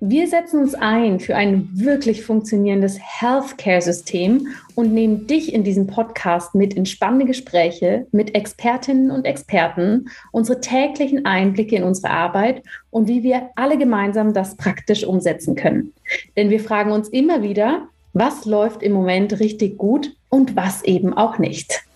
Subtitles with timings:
[0.00, 6.54] Wir setzen uns ein für ein wirklich funktionierendes Healthcare-System und nehmen dich in diesem Podcast
[6.54, 13.08] mit in spannende Gespräche mit Expertinnen und Experten, unsere täglichen Einblicke in unsere Arbeit und
[13.08, 15.92] wie wir alle gemeinsam das praktisch umsetzen können.
[16.36, 21.12] Denn wir fragen uns immer wieder, was läuft im Moment richtig gut und was eben
[21.12, 21.87] auch nicht.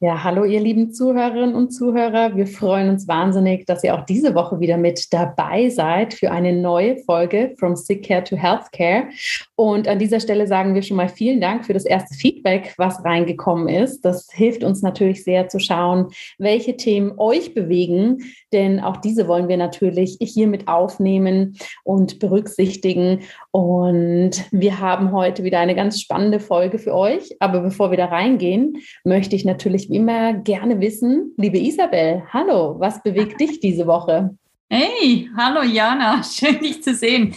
[0.00, 2.36] Ja, hallo ihr lieben Zuhörerinnen und Zuhörer.
[2.36, 6.52] Wir freuen uns wahnsinnig, dass ihr auch diese Woche wieder mit dabei seid für eine
[6.52, 9.08] neue Folge From Sick Care to Healthcare.
[9.56, 13.04] Und an dieser Stelle sagen wir schon mal vielen Dank für das erste Feedback, was
[13.04, 14.02] reingekommen ist.
[14.04, 16.06] Das hilft uns natürlich sehr zu schauen,
[16.38, 18.18] welche Themen euch bewegen,
[18.52, 23.22] denn auch diese wollen wir natürlich hier mit aufnehmen und berücksichtigen.
[23.50, 27.34] Und wir haben heute wieder eine ganz spannende Folge für euch.
[27.40, 32.76] Aber bevor wir da reingehen, möchte ich natürlich wie immer gerne wissen, liebe Isabel, hallo,
[32.78, 34.36] was bewegt dich diese Woche?
[34.68, 37.34] Hey, hallo Jana, schön dich zu sehen.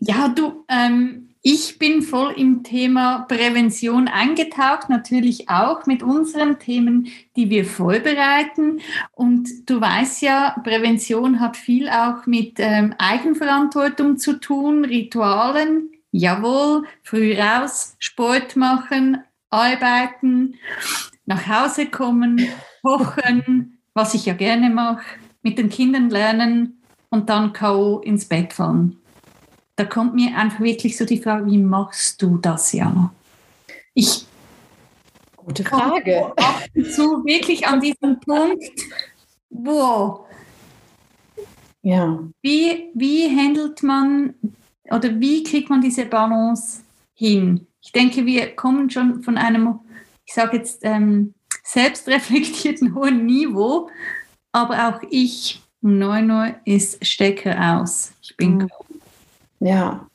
[0.00, 7.08] Ja, du, ähm, ich bin voll im Thema Prävention eingetaucht, natürlich auch mit unseren Themen,
[7.34, 8.80] die wir vorbereiten.
[9.12, 15.92] Und du weißt ja, Prävention hat viel auch mit ähm, Eigenverantwortung zu tun, Ritualen.
[16.10, 20.56] Jawohl, früh raus, Sport machen, arbeiten
[21.26, 22.48] nach Hause kommen,
[22.82, 25.04] kochen, was ich ja gerne mache,
[25.42, 28.00] mit den Kindern lernen und dann K.O.
[28.00, 28.96] ins Bett fallen.
[29.76, 33.12] Da kommt mir einfach wirklich so die Frage, wie machst du das, Jana?
[33.94, 34.26] Ich
[35.46, 36.32] Gute Frage.
[36.36, 38.64] Ab und zu wirklich an diesem Punkt,
[39.50, 40.26] wow.
[41.82, 42.18] Ja.
[42.42, 44.34] Wie, wie handelt man
[44.90, 46.82] oder wie kriegt man diese Balance
[47.14, 47.64] hin?
[47.80, 49.78] Ich denke, wir kommen schon von einem
[50.26, 53.88] ich sage jetzt, ähm, selbstreflektierten hohen Niveau,
[54.52, 58.12] aber auch ich um 9 Uhr ist Stecker aus.
[58.22, 58.68] Ich bin mhm.
[59.60, 60.08] Ja,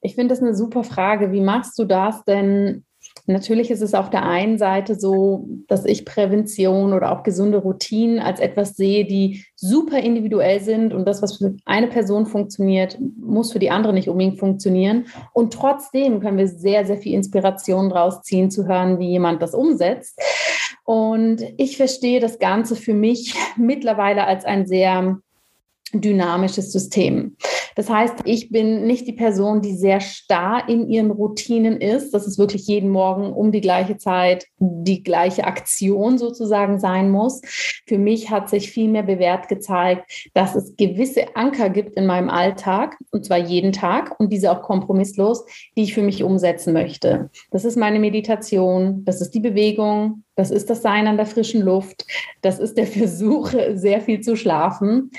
[0.00, 1.30] ich finde das eine super Frage.
[1.32, 2.84] Wie machst du das denn
[3.28, 8.20] Natürlich ist es auf der einen Seite so, dass ich Prävention oder auch gesunde Routinen
[8.20, 13.52] als etwas sehe, die super individuell sind und das, was für eine Person funktioniert, muss
[13.52, 15.08] für die andere nicht unbedingt funktionieren.
[15.34, 19.52] Und trotzdem können wir sehr, sehr viel Inspiration daraus ziehen, zu hören, wie jemand das
[19.52, 20.18] umsetzt.
[20.84, 25.18] Und ich verstehe das Ganze für mich mittlerweile als ein sehr
[25.92, 27.36] dynamisches System.
[27.74, 32.12] Das heißt, ich bin nicht die Person, die sehr starr in ihren Routinen ist.
[32.12, 37.40] Das ist wirklich jeden Morgen um die gleiche Zeit die gleiche Aktion sozusagen sein muss.
[37.86, 42.30] Für mich hat sich viel mehr bewährt gezeigt, dass es gewisse Anker gibt in meinem
[42.30, 45.44] Alltag, und zwar jeden Tag und diese auch kompromisslos,
[45.76, 47.30] die ich für mich umsetzen möchte.
[47.50, 51.62] Das ist meine Meditation, das ist die Bewegung, das ist das Sein an der frischen
[51.62, 52.06] Luft.
[52.42, 55.10] Das ist der Versuch, sehr viel zu schlafen.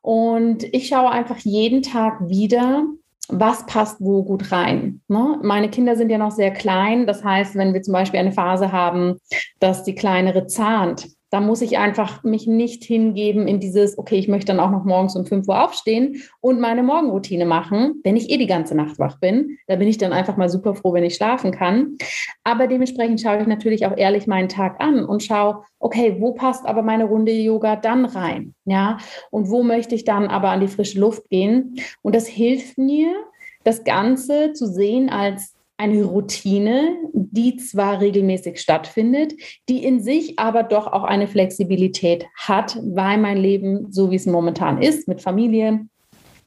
[0.00, 2.84] Und ich schaue einfach jeden Tag wieder,
[3.28, 5.00] was passt wo gut rein.
[5.08, 5.40] Ne?
[5.42, 7.08] Meine Kinder sind ja noch sehr klein.
[7.08, 9.16] Das heißt, wenn wir zum Beispiel eine Phase haben,
[9.58, 14.28] dass die kleinere zahnt, da muss ich einfach mich nicht hingeben in dieses, okay, ich
[14.28, 18.30] möchte dann auch noch morgens um 5 Uhr aufstehen und meine Morgenroutine machen, wenn ich
[18.30, 19.58] eh die ganze Nacht wach bin.
[19.68, 21.96] Da bin ich dann einfach mal super froh, wenn ich schlafen kann.
[22.42, 26.66] Aber dementsprechend schaue ich natürlich auch ehrlich meinen Tag an und schaue, okay, wo passt
[26.66, 28.54] aber meine Runde Yoga dann rein?
[28.64, 28.98] Ja,
[29.30, 31.76] und wo möchte ich dann aber an die frische Luft gehen?
[32.02, 33.14] Und das hilft mir,
[33.62, 39.32] das Ganze zu sehen als eine Routine, die zwar regelmäßig stattfindet,
[39.70, 44.26] die in sich aber doch auch eine Flexibilität hat, weil mein Leben, so wie es
[44.26, 45.86] momentan ist, mit Familie,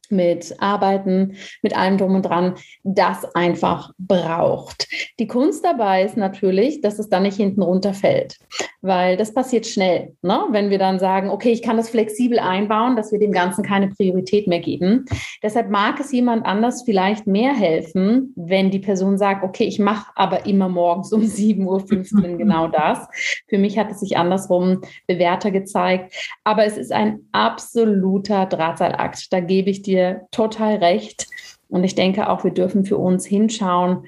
[0.09, 2.53] mit Arbeiten, mit allem drum und dran,
[2.83, 4.87] das einfach braucht.
[5.19, 8.37] Die Kunst dabei ist natürlich, dass es dann nicht hinten runterfällt,
[8.83, 10.43] weil das passiert schnell, ne?
[10.49, 13.87] wenn wir dann sagen, okay, ich kann das flexibel einbauen, dass wir dem Ganzen keine
[13.87, 15.05] Priorität mehr geben.
[15.41, 20.11] Deshalb mag es jemand anders vielleicht mehr helfen, wenn die Person sagt, okay, ich mache
[20.15, 23.07] aber immer morgens um 7.15 Uhr genau das.
[23.47, 26.13] Für mich hat es sich andersrum bewährter gezeigt,
[26.43, 29.31] aber es ist ein absoluter Drahtseilakt.
[29.31, 31.27] Da gebe ich dir total recht.
[31.69, 34.05] Und ich denke auch, wir dürfen für uns hinschauen,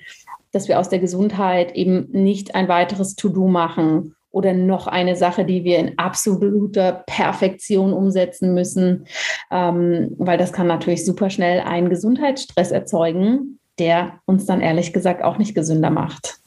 [0.51, 5.45] dass wir aus der Gesundheit eben nicht ein weiteres To-Do machen oder noch eine Sache,
[5.45, 9.07] die wir in absoluter Perfektion umsetzen müssen,
[9.49, 13.59] ähm, weil das kann natürlich super schnell einen Gesundheitsstress erzeugen.
[13.77, 16.37] der uns dann ehrlich gesagt auch nicht gesünder macht.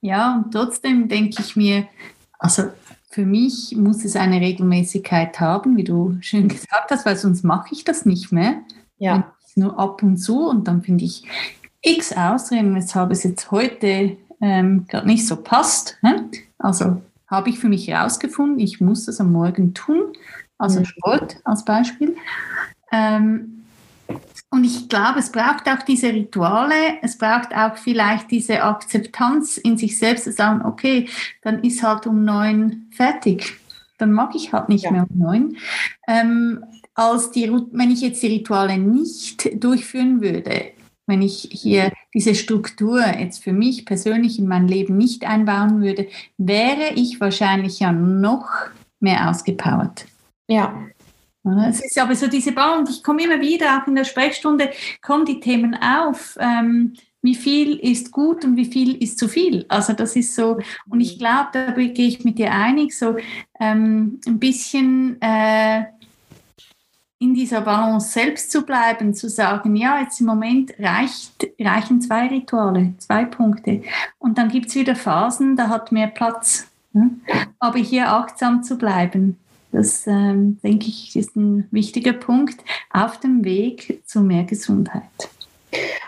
[0.00, 1.88] Ja, und trotzdem denke ich mir,
[2.38, 2.62] also
[3.08, 7.70] für mich muss es eine Regelmäßigkeit haben, wie du schön gesagt hast, weil sonst mache
[7.72, 8.60] ich das nicht mehr.
[8.98, 9.32] Ja.
[9.56, 11.24] Nur ab und zu und dann finde ich
[11.82, 15.98] x Ausreden, weshalb es jetzt heute ähm, gerade nicht so passt.
[16.02, 16.30] Ne?
[16.56, 17.00] Also
[17.30, 20.12] habe ich für mich herausgefunden, ich muss das am Morgen tun,
[20.58, 20.84] also.
[20.84, 22.16] Sport als Beispiel.
[22.92, 23.64] Ähm,
[24.50, 29.78] und ich glaube, es braucht auch diese Rituale, es braucht auch vielleicht diese Akzeptanz in
[29.78, 31.08] sich selbst zu sagen, okay,
[31.42, 33.58] dann ist halt um neun fertig.
[33.98, 34.90] Dann mag ich halt nicht ja.
[34.90, 35.56] mehr um neun.
[36.08, 40.72] Ähm, als die, wenn ich jetzt die Rituale nicht durchführen würde,
[41.10, 46.08] wenn ich hier diese Struktur jetzt für mich persönlich in mein Leben nicht einbauen würde,
[46.38, 48.48] wäre ich wahrscheinlich ja noch
[49.00, 50.06] mehr ausgepowert.
[50.48, 50.74] Ja,
[51.68, 54.70] es ist aber so diese Balance, ich komme immer wieder, auch in der Sprechstunde
[55.00, 56.36] kommen die Themen auf.
[56.40, 59.66] Ähm, wie viel ist gut und wie viel ist zu viel?
[59.68, 60.58] Also das ist so,
[60.88, 63.16] und ich glaube, da gehe ich mit dir einig, so
[63.58, 65.84] ähm, ein bisschen äh,
[67.20, 72.26] in dieser Balance selbst zu bleiben, zu sagen, ja, jetzt im Moment reicht, reichen zwei
[72.28, 73.82] Rituale, zwei Punkte.
[74.18, 76.66] Und dann gibt es wieder Phasen, da hat mehr Platz.
[76.94, 77.10] Ne?
[77.58, 79.36] Aber hier achtsam zu bleiben.
[79.70, 85.02] Das, ähm, denke ich, ist ein wichtiger Punkt auf dem Weg zu mehr Gesundheit.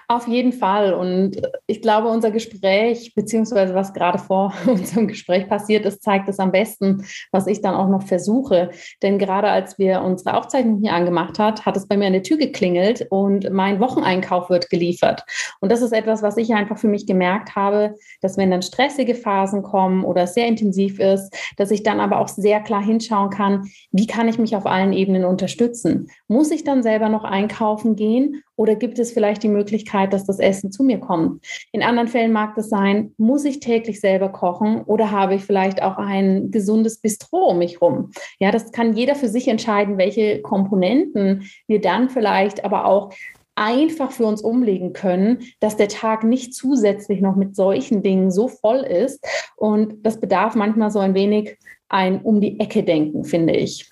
[0.08, 0.92] Auf jeden Fall.
[0.94, 6.38] Und ich glaube, unser Gespräch, beziehungsweise was gerade vor unserem Gespräch passiert ist, zeigt es
[6.38, 8.70] am besten, was ich dann auch noch versuche.
[9.02, 12.22] Denn gerade als wir unsere Aufzeichnung hier angemacht hat, hat es bei mir an der
[12.22, 15.24] Tür geklingelt und mein Wocheneinkauf wird geliefert.
[15.60, 19.14] Und das ist etwas, was ich einfach für mich gemerkt habe, dass wenn dann stressige
[19.14, 23.30] Phasen kommen oder es sehr intensiv ist, dass ich dann aber auch sehr klar hinschauen
[23.30, 26.08] kann, wie kann ich mich auf allen Ebenen unterstützen?
[26.28, 30.38] Muss ich dann selber noch einkaufen gehen oder gibt es vielleicht die Möglichkeit, dass das
[30.38, 31.44] Essen zu mir kommt?
[31.72, 35.82] In anderen Fällen mag das sein, muss ich täglich selber kochen oder habe ich vielleicht
[35.82, 38.12] auch ein gesundes Bistro um mich rum?
[38.38, 43.12] Ja, das kann jeder für sich entscheiden, welche Komponenten wir dann vielleicht aber auch
[43.56, 48.46] einfach für uns umlegen können, dass der Tag nicht zusätzlich noch mit solchen Dingen so
[48.46, 49.26] voll ist.
[49.56, 51.58] Und das bedarf manchmal so ein wenig
[51.88, 53.91] ein um die Ecke denken, finde ich.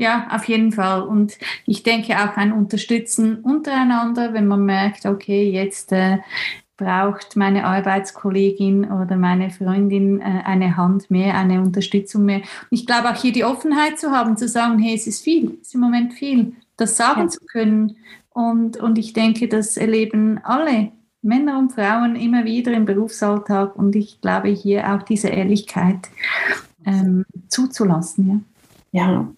[0.00, 1.02] Ja, auf jeden Fall.
[1.02, 1.36] Und
[1.66, 6.20] ich denke auch ein Unterstützen untereinander, wenn man merkt, okay, jetzt äh,
[6.78, 12.38] braucht meine Arbeitskollegin oder meine Freundin äh, eine Hand mehr, eine Unterstützung mehr.
[12.38, 15.58] Und ich glaube auch hier die Offenheit zu haben, zu sagen, hey, es ist viel,
[15.60, 17.28] es ist im Moment viel, das sagen ja.
[17.28, 17.96] zu können.
[18.30, 23.76] Und, und ich denke, das erleben alle Männer und Frauen immer wieder im Berufsalltag.
[23.76, 26.08] Und ich glaube hier auch diese Ehrlichkeit
[26.86, 28.46] ähm, zuzulassen.
[28.92, 29.10] Ja.
[29.10, 29.28] ja,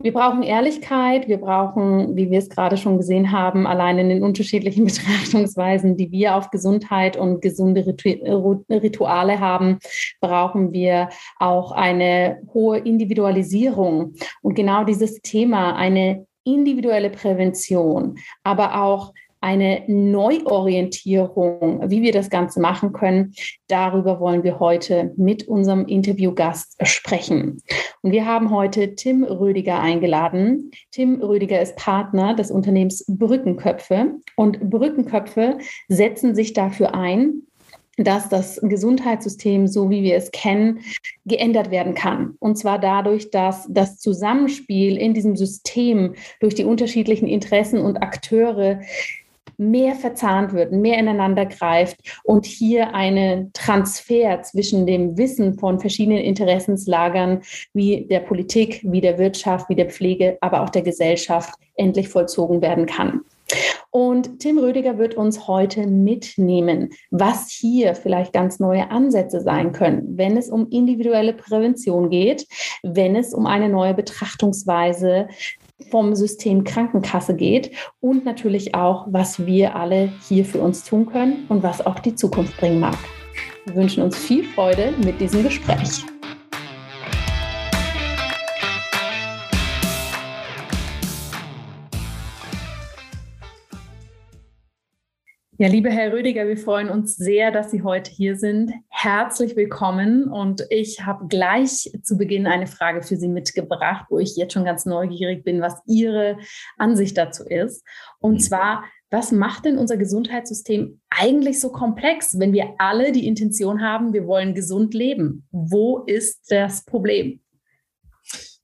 [0.00, 4.22] wir brauchen Ehrlichkeit, wir brauchen, wie wir es gerade schon gesehen haben, allein in den
[4.22, 9.78] unterschiedlichen Betrachtungsweisen, die wir auf Gesundheit und gesunde Rituale haben,
[10.20, 11.08] brauchen wir
[11.38, 14.14] auch eine hohe Individualisierung.
[14.40, 22.60] Und genau dieses Thema, eine individuelle Prävention, aber auch eine Neuorientierung, wie wir das Ganze
[22.60, 23.34] machen können.
[23.68, 27.62] Darüber wollen wir heute mit unserem Interviewgast sprechen.
[28.02, 30.70] Und wir haben heute Tim Rödiger eingeladen.
[30.90, 37.42] Tim Rödiger ist Partner des Unternehmens Brückenköpfe und Brückenköpfe setzen sich dafür ein,
[37.98, 40.80] dass das Gesundheitssystem, so wie wir es kennen,
[41.26, 42.36] geändert werden kann.
[42.38, 48.80] Und zwar dadurch, dass das Zusammenspiel in diesem System durch die unterschiedlichen Interessen und Akteure
[49.56, 56.18] mehr verzahnt wird, mehr ineinander greift und hier einen Transfer zwischen dem Wissen von verschiedenen
[56.18, 62.08] Interessenslagern wie der Politik, wie der Wirtschaft, wie der Pflege, aber auch der Gesellschaft endlich
[62.08, 63.22] vollzogen werden kann.
[63.90, 70.18] Und Tim Rödiger wird uns heute mitnehmen, was hier vielleicht ganz neue Ansätze sein können,
[70.18, 72.46] wenn es um individuelle Prävention geht,
[72.82, 75.28] wenn es um eine neue Betrachtungsweise
[75.90, 77.70] vom System Krankenkasse geht
[78.00, 82.14] und natürlich auch, was wir alle hier für uns tun können und was auch die
[82.14, 82.98] Zukunft bringen mag.
[83.66, 86.04] Wir wünschen uns viel Freude mit diesem Gespräch.
[95.60, 98.72] Ja, liebe Herr Rüdiger, wir freuen uns sehr, dass Sie heute hier sind.
[98.90, 100.28] Herzlich willkommen.
[100.28, 104.64] Und ich habe gleich zu Beginn eine Frage für Sie mitgebracht, wo ich jetzt schon
[104.64, 106.38] ganz neugierig bin, was Ihre
[106.76, 107.84] Ansicht dazu ist.
[108.20, 108.38] Und mhm.
[108.38, 114.12] zwar, was macht denn unser Gesundheitssystem eigentlich so komplex, wenn wir alle die Intention haben,
[114.12, 115.48] wir wollen gesund leben?
[115.50, 117.40] Wo ist das Problem?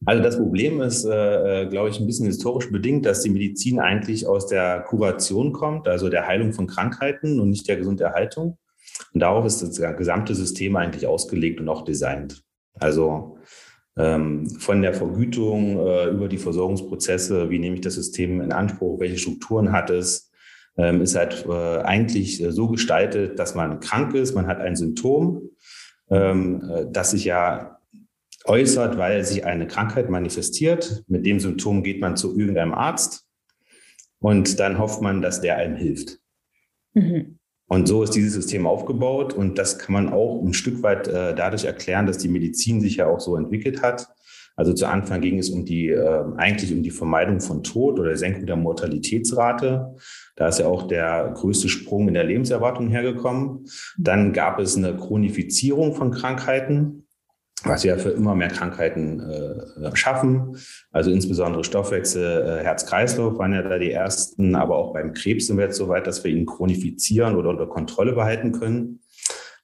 [0.07, 3.81] Also das Problem ist, äh, äh, glaube ich, ein bisschen historisch bedingt, dass die Medizin
[3.81, 8.59] eigentlich aus der Kuration kommt, also der Heilung von Krankheiten und nicht der Gesunderhaltung.
[9.13, 12.45] Und darauf ist das gesamte System eigentlich ausgelegt und auch designt.
[12.75, 13.39] Also
[13.97, 19.01] ähm, von der Vergütung äh, über die Versorgungsprozesse, wie nehme ich das System in Anspruch,
[19.01, 20.33] welche Strukturen hat es,
[20.77, 24.75] ähm, ist halt äh, eigentlich äh, so gestaltet, dass man krank ist, man hat ein
[24.75, 25.51] Symptom,
[26.11, 27.79] ähm, äh, das sich ja
[28.45, 31.03] äußert, weil sich eine Krankheit manifestiert.
[31.07, 33.27] Mit dem Symptom geht man zu irgendeinem Arzt
[34.19, 36.19] und dann hofft man, dass der einem hilft.
[36.95, 37.39] Mhm.
[37.67, 41.35] Und so ist dieses System aufgebaut und das kann man auch ein Stück weit äh,
[41.35, 44.09] dadurch erklären, dass die Medizin sich ja auch so entwickelt hat.
[44.57, 48.17] Also zu Anfang ging es um die äh, eigentlich um die Vermeidung von Tod oder
[48.17, 49.97] Senkung der Mortalitätsrate.
[50.37, 53.67] Da ist ja auch der größte Sprung in der Lebenserwartung hergekommen.
[53.99, 57.04] Dann gab es eine Chronifizierung von Krankheiten
[57.63, 60.57] was wir für immer mehr Krankheiten äh, schaffen.
[60.91, 65.57] Also insbesondere Stoffwechsel, äh, Herz-Kreislauf waren ja da die ersten, aber auch beim Krebs sind
[65.57, 69.01] wir jetzt so weit, dass wir ihn chronifizieren oder unter Kontrolle behalten können.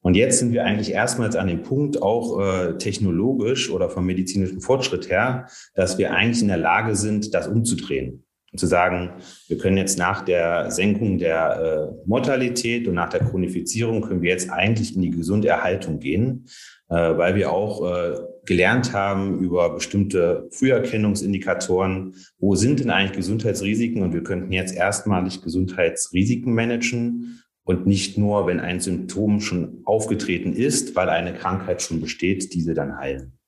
[0.02, 4.62] Und jetzt sind wir eigentlich erstmals an dem Punkt, auch äh, technologisch oder vom medizinischen
[4.62, 8.24] Fortschritt her, dass wir eigentlich in der Lage sind, das umzudrehen.
[8.56, 9.12] Zu sagen,
[9.46, 14.30] wir können jetzt nach der Senkung der äh, Mortalität und nach der Chronifizierung können wir
[14.30, 16.46] jetzt eigentlich in die Gesunderhaltung gehen.
[16.90, 24.02] Äh, weil wir auch äh, gelernt haben über bestimmte Früherkennungsindikatoren, wo sind denn eigentlich Gesundheitsrisiken
[24.02, 30.52] und wir könnten jetzt erstmalig Gesundheitsrisiken managen und nicht nur, wenn ein Symptom schon aufgetreten
[30.52, 33.38] ist, weil eine Krankheit schon besteht, diese dann heilen.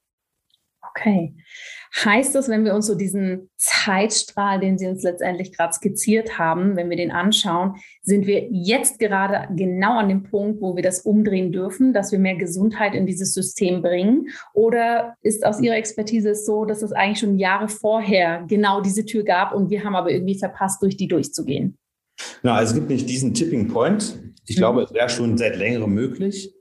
[0.91, 1.35] Okay.
[1.95, 6.75] Heißt das, wenn wir uns so diesen Zeitstrahl, den Sie uns letztendlich gerade skizziert haben,
[6.75, 11.01] wenn wir den anschauen, sind wir jetzt gerade genau an dem Punkt, wo wir das
[11.01, 14.29] umdrehen dürfen, dass wir mehr Gesundheit in dieses System bringen?
[14.55, 19.23] Oder ist aus Ihrer Expertise so, dass es eigentlich schon Jahre vorher genau diese Tür
[19.23, 21.77] gab und wir haben aber irgendwie verpasst, durch die durchzugehen?
[22.43, 24.19] Na, also es gibt nicht diesen Tipping Point.
[24.47, 24.61] Ich mhm.
[24.61, 26.55] glaube, es wäre schon seit längerem möglich.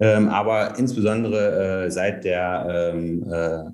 [0.00, 3.70] Ähm, aber insbesondere äh, seit der ähm, äh,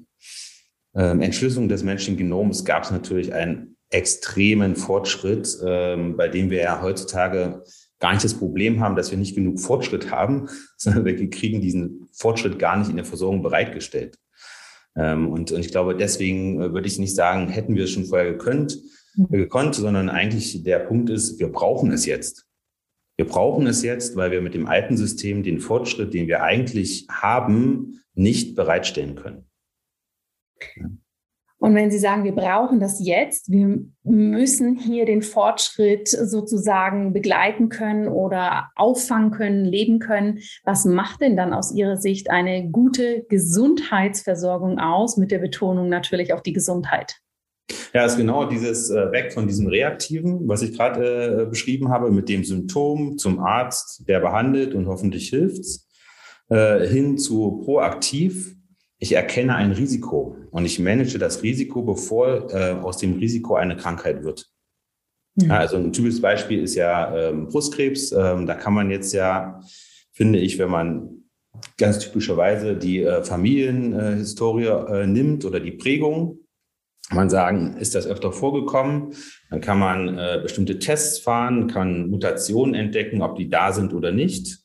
[0.94, 6.60] ähm, Entschlüsselung des menschlichen Genoms gab es natürlich einen extremen Fortschritt, ähm, bei dem wir
[6.60, 7.64] ja heutzutage
[7.98, 12.08] gar nicht das Problem haben, dass wir nicht genug Fortschritt haben, sondern wir kriegen diesen
[12.12, 14.16] Fortschritt gar nicht in der Versorgung bereitgestellt.
[14.96, 18.06] Ähm, und, und ich glaube, deswegen äh, würde ich nicht sagen, hätten wir es schon
[18.06, 18.78] vorher gekönnt,
[19.30, 22.46] äh, gekonnt, sondern eigentlich der Punkt ist, wir brauchen es jetzt.
[23.16, 27.06] Wir brauchen es jetzt, weil wir mit dem alten System den Fortschritt, den wir eigentlich
[27.10, 29.49] haben, nicht bereitstellen können.
[31.60, 37.68] Und wenn Sie sagen, wir brauchen das jetzt, wir müssen hier den Fortschritt sozusagen begleiten
[37.68, 43.26] können oder auffangen können, leben können, was macht denn dann aus Ihrer Sicht eine gute
[43.28, 47.16] Gesundheitsversorgung aus, mit der Betonung natürlich auf die Gesundheit?
[47.92, 52.10] Ja, ist genau dieses äh, Weg von diesem Reaktiven, was ich gerade äh, beschrieben habe,
[52.10, 55.66] mit dem Symptom zum Arzt, der behandelt und hoffentlich hilft,
[56.48, 58.56] äh, hin zu proaktiv,
[59.00, 63.76] ich erkenne ein Risiko und ich manage das Risiko, bevor äh, aus dem Risiko eine
[63.76, 64.50] Krankheit wird.
[65.36, 65.50] Mhm.
[65.50, 68.12] Also ein typisches Beispiel ist ja ähm, Brustkrebs.
[68.12, 69.60] Ähm, da kann man jetzt ja,
[70.12, 71.24] finde ich, wenn man
[71.78, 76.38] ganz typischerweise die äh, Familienhistorie äh, nimmt oder die Prägung,
[77.12, 79.14] man sagen, ist das öfter vorgekommen?
[79.50, 84.12] Dann kann man äh, bestimmte Tests fahren, kann Mutationen entdecken, ob die da sind oder
[84.12, 84.60] nicht.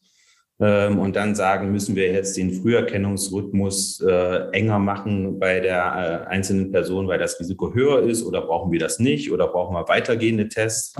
[0.59, 6.29] Ähm, und dann sagen, müssen wir jetzt den Früherkennungsrhythmus äh, enger machen bei der äh,
[6.29, 9.87] einzelnen Person, weil das Risiko höher ist oder brauchen wir das nicht oder brauchen wir
[9.89, 10.95] weitergehende Tests?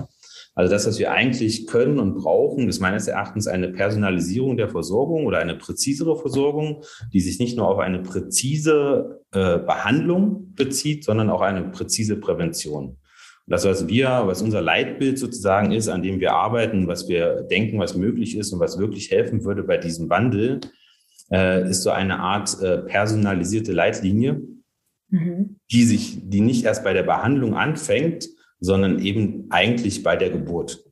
[0.56, 5.26] Also das, was wir eigentlich können und brauchen, ist meines Erachtens eine Personalisierung der Versorgung
[5.26, 6.84] oder eine präzisere Versorgung,
[7.14, 12.98] die sich nicht nur auf eine präzise äh, Behandlung bezieht, sondern auch eine präzise Prävention.
[13.48, 17.44] Und das, was wir, was unser Leitbild sozusagen ist, an dem wir arbeiten, was wir
[17.44, 20.62] denken, was möglich ist und was wirklich helfen würde bei diesem Wandel,
[21.32, 24.42] äh, ist so eine Art äh, personalisierte Leitlinie,
[25.10, 25.58] mhm.
[25.72, 28.28] die sich, die nicht erst bei der Behandlung anfängt,
[28.60, 30.85] sondern eben eigentlich bei der Geburt.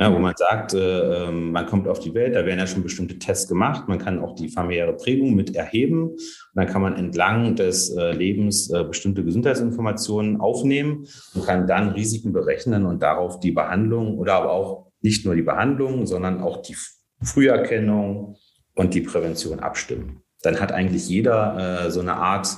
[0.00, 2.84] Ja, wo man sagt, äh, ähm, man kommt auf die Welt, da werden ja schon
[2.84, 6.10] bestimmte Tests gemacht, man kann auch die familiäre Prägung mit erheben.
[6.10, 6.20] Und
[6.54, 12.32] dann kann man entlang des äh, Lebens äh, bestimmte Gesundheitsinformationen aufnehmen und kann dann Risiken
[12.32, 16.76] berechnen und darauf die Behandlung oder aber auch nicht nur die Behandlung, sondern auch die
[17.20, 18.36] Früherkennung
[18.76, 20.22] und die Prävention abstimmen.
[20.42, 22.56] Dann hat eigentlich jeder äh, so eine Art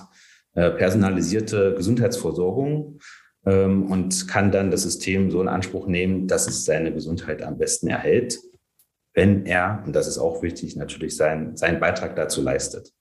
[0.55, 2.99] äh, personalisierte Gesundheitsversorgung
[3.45, 7.89] und kann dann das System so in Anspruch nehmen, dass es seine Gesundheit am besten
[7.89, 8.39] erhält,
[9.15, 12.93] wenn er, und das ist auch wichtig, natürlich sein, seinen Beitrag dazu leistet.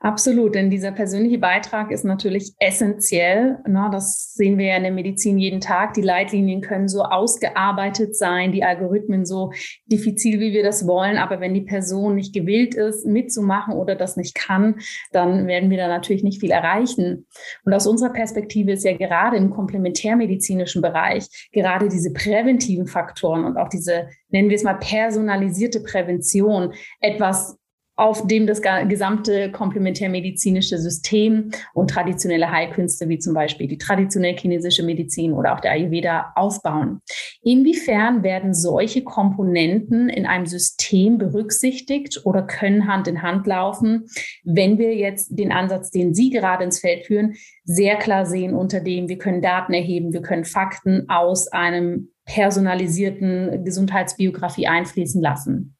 [0.00, 3.58] Absolut, denn dieser persönliche Beitrag ist natürlich essentiell.
[3.66, 5.94] Na, das sehen wir ja in der Medizin jeden Tag.
[5.94, 9.50] Die Leitlinien können so ausgearbeitet sein, die Algorithmen so
[9.86, 11.16] diffizil, wie wir das wollen.
[11.16, 14.76] Aber wenn die Person nicht gewillt ist, mitzumachen oder das nicht kann,
[15.10, 17.26] dann werden wir da natürlich nicht viel erreichen.
[17.64, 23.56] Und aus unserer Perspektive ist ja gerade im komplementärmedizinischen Bereich gerade diese präventiven Faktoren und
[23.56, 27.58] auch diese, nennen wir es mal, personalisierte Prävention etwas,
[27.98, 34.84] auf dem das gesamte komplementärmedizinische System und traditionelle Heilkünste wie zum Beispiel die traditionell chinesische
[34.84, 37.00] Medizin oder auch der Ayurveda aufbauen.
[37.42, 44.06] Inwiefern werden solche Komponenten in einem System berücksichtigt oder können Hand in Hand laufen,
[44.44, 48.78] wenn wir jetzt den Ansatz, den Sie gerade ins Feld führen, sehr klar sehen unter
[48.78, 55.77] dem, wir können Daten erheben, wir können Fakten aus einem personalisierten Gesundheitsbiografie einfließen lassen?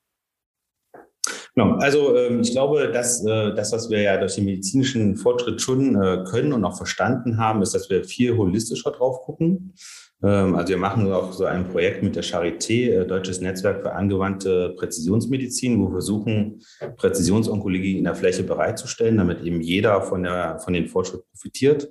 [1.59, 1.75] Genau.
[1.79, 6.01] Also ähm, ich glaube, dass äh, das, was wir ja durch den medizinischen Fortschritt schon
[6.01, 9.75] äh, können und auch verstanden haben, ist, dass wir viel holistischer drauf gucken.
[10.23, 13.93] Ähm, also wir machen auch so ein Projekt mit der Charité, äh, Deutsches Netzwerk für
[13.93, 16.63] angewandte Präzisionsmedizin, wo wir versuchen,
[16.97, 21.89] Präzisionsonkologie in der Fläche bereitzustellen, damit eben jeder von, der, von den Fortschritt profitiert.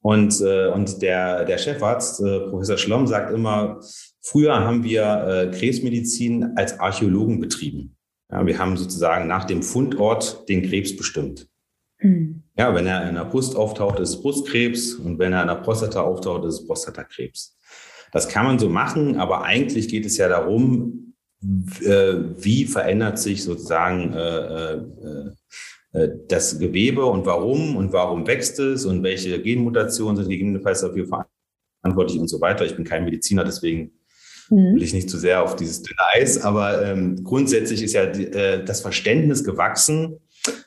[0.00, 3.80] Und, und der, der Chefarzt, Professor Schlomm, sagt immer,
[4.22, 7.97] früher haben wir Krebsmedizin als Archäologen betrieben.
[8.30, 11.48] Ja, wir haben sozusagen nach dem Fundort den Krebs bestimmt.
[12.00, 12.42] Mhm.
[12.56, 15.56] Ja, wenn er in der Brust auftaucht, ist es Brustkrebs und wenn er in der
[15.56, 17.56] Prostata auftaucht, ist es Prostatakrebs.
[18.12, 23.44] Das kann man so machen, aber eigentlich geht es ja darum, äh, wie verändert sich
[23.44, 24.80] sozusagen äh, äh,
[25.92, 31.06] äh, das Gewebe und warum und warum wächst es und welche Genmutationen sind gegebenenfalls dafür
[31.06, 32.64] verantwortlich und so weiter.
[32.64, 33.92] Ich bin kein Mediziner, deswegen
[34.50, 34.74] Mhm.
[34.74, 38.26] Will ich nicht zu sehr auf dieses dünne Eis, aber ähm, grundsätzlich ist ja die,
[38.26, 40.20] äh, das Verständnis gewachsen.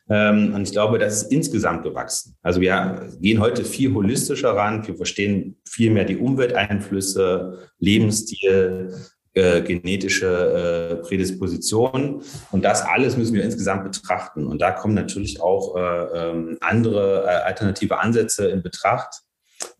[0.09, 2.35] Ähm, und ich glaube, das ist insgesamt gewachsen.
[2.41, 4.85] Also wir gehen heute viel holistischer ran.
[4.85, 8.93] Wir verstehen viel mehr die Umwelteinflüsse, Lebensstil,
[9.33, 12.21] äh, genetische äh, Prädisposition.
[12.51, 14.45] Und das alles müssen wir insgesamt betrachten.
[14.45, 19.21] Und da kommen natürlich auch äh, ähm, andere äh, alternative Ansätze in Betracht,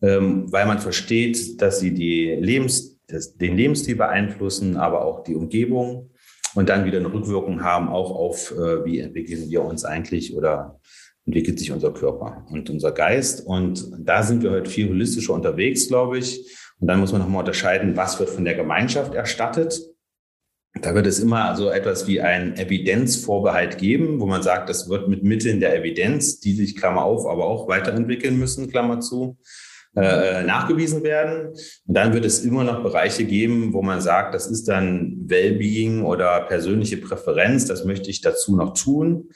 [0.00, 5.34] ähm, weil man versteht, dass sie die Lebens das, den Lebensstil beeinflussen, aber auch die
[5.34, 6.10] Umgebung
[6.54, 10.80] und dann wieder eine Rückwirkung haben, auch auf, äh, wie entwickeln wir uns eigentlich oder
[11.24, 13.46] entwickelt sich unser Körper und unser Geist.
[13.46, 16.58] Und da sind wir heute viel holistischer unterwegs, glaube ich.
[16.80, 19.80] Und dann muss man nochmal unterscheiden, was wird von der Gemeinschaft erstattet.
[20.80, 25.06] Da wird es immer so etwas wie ein Evidenzvorbehalt geben, wo man sagt, das wird
[25.08, 29.38] mit Mitteln der Evidenz, die sich, Klammer auf, aber auch weiterentwickeln müssen, Klammer zu,
[29.94, 31.48] äh, nachgewiesen werden.
[31.48, 36.02] Und dann wird es immer noch Bereiche geben, wo man sagt, das ist dann Wellbeing
[36.02, 39.28] oder persönliche Präferenz, das möchte ich dazu noch tun.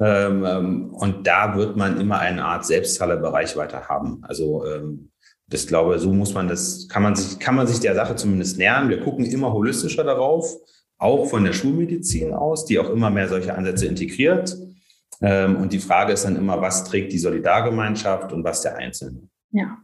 [0.00, 4.22] Ähm, ähm, und da wird man immer eine Art Selbstzahlerbereich weiter haben.
[4.22, 5.10] Also ähm,
[5.46, 8.58] das glaube, so muss man das, kann man sich, kann man sich der Sache zumindest
[8.58, 8.88] nähern.
[8.88, 10.52] Wir gucken immer holistischer darauf,
[10.98, 14.56] auch von der Schulmedizin aus, die auch immer mehr solche Ansätze integriert.
[15.20, 19.28] Und die Frage ist dann immer, was trägt die Solidargemeinschaft und was der Einzelne?
[19.50, 19.78] Ja,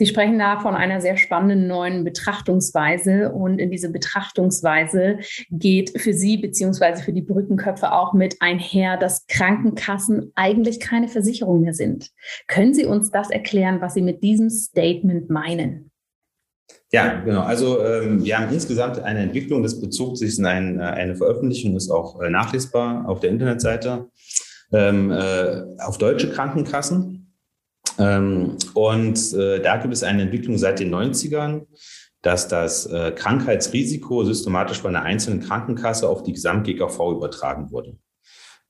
[0.00, 5.18] Sie sprechen da von einer sehr spannenden neuen Betrachtungsweise und in diese Betrachtungsweise
[5.50, 11.60] geht für Sie beziehungsweise für die Brückenköpfe auch mit einher, dass Krankenkassen eigentlich keine Versicherung
[11.60, 12.08] mehr sind.
[12.46, 15.90] Können Sie uns das erklären, was Sie mit diesem Statement meinen?
[16.90, 17.42] Ja, genau.
[17.42, 21.76] Also ähm, wir haben insgesamt eine Entwicklung, das bezog sich in ein, äh, eine Veröffentlichung,
[21.76, 24.08] ist auch äh, nachlesbar auf der Internetseite,
[24.72, 27.19] ähm, äh, auf deutsche Krankenkassen.
[28.00, 31.66] Ähm, und äh, da gibt es eine Entwicklung seit den 90ern,
[32.22, 37.98] dass das äh, Krankheitsrisiko systematisch von einer einzelnen Krankenkasse auf die Gesamt-GKV übertragen wurde.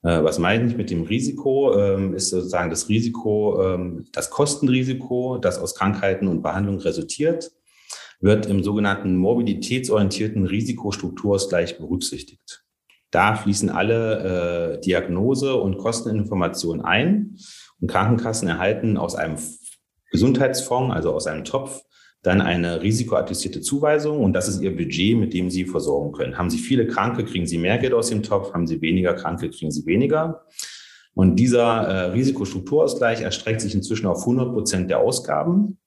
[0.03, 1.77] Äh, was meine ich mit dem Risiko?
[1.77, 7.51] Ähm, ist sozusagen das Risiko, ähm, das Kostenrisiko, das aus Krankheiten und Behandlungen resultiert,
[8.19, 12.63] wird im sogenannten mobilitätsorientierten Risikostrukturausgleich berücksichtigt.
[13.09, 17.35] Da fließen alle Diagnose- und Kosteninformationen ein
[17.87, 19.37] Krankenkassen erhalten aus einem
[20.11, 21.81] Gesundheitsfonds, also aus einem Topf,
[22.23, 26.37] dann eine risikoadjustierte Zuweisung und das ist ihr Budget, mit dem sie versorgen können.
[26.37, 29.49] Haben sie viele Kranke, kriegen sie mehr Geld aus dem Topf, haben sie weniger Kranke,
[29.49, 30.45] kriegen sie weniger.
[31.13, 35.79] Und dieser äh, Risikostrukturausgleich erstreckt sich inzwischen auf 100 Prozent der Ausgaben.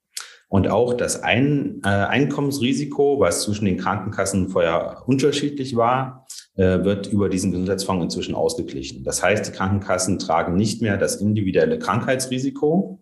[0.47, 6.24] Und auch das Ein, äh, Einkommensrisiko, was zwischen den Krankenkassen vorher unterschiedlich war,
[6.55, 9.03] wird über diesen Gesundheitsfonds inzwischen ausgeglichen.
[9.03, 13.01] Das heißt, die Krankenkassen tragen nicht mehr das individuelle Krankheitsrisiko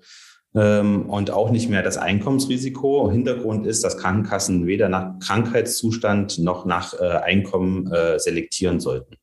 [0.56, 3.12] ähm, und auch nicht mehr das Einkommensrisiko.
[3.12, 9.16] Hintergrund ist, dass Krankenkassen weder nach Krankheitszustand noch nach äh, Einkommen äh, selektieren sollten.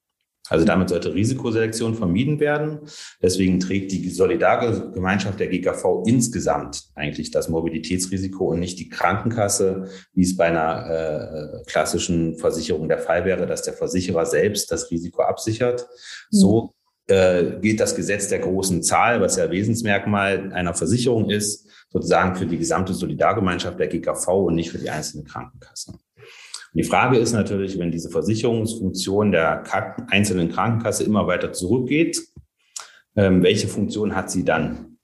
[0.50, 2.80] Also damit sollte Risikoselektion vermieden werden.
[3.22, 10.22] Deswegen trägt die Solidargemeinschaft der GKV insgesamt eigentlich das Mobilitätsrisiko und nicht die Krankenkasse, wie
[10.22, 15.22] es bei einer äh, klassischen Versicherung der Fall wäre, dass der Versicherer selbst das Risiko
[15.22, 15.86] absichert.
[16.30, 16.74] So
[17.06, 22.46] äh, gilt das Gesetz der großen Zahl, was ja Wesensmerkmal einer Versicherung ist, sozusagen für
[22.46, 25.92] die gesamte Solidargemeinschaft der GKV und nicht für die einzelne Krankenkasse.
[26.72, 29.64] Die Frage ist natürlich, wenn diese Versicherungsfunktion der
[30.08, 32.20] einzelnen Krankenkasse immer weiter zurückgeht,
[33.16, 34.98] ähm, welche Funktion hat sie dann?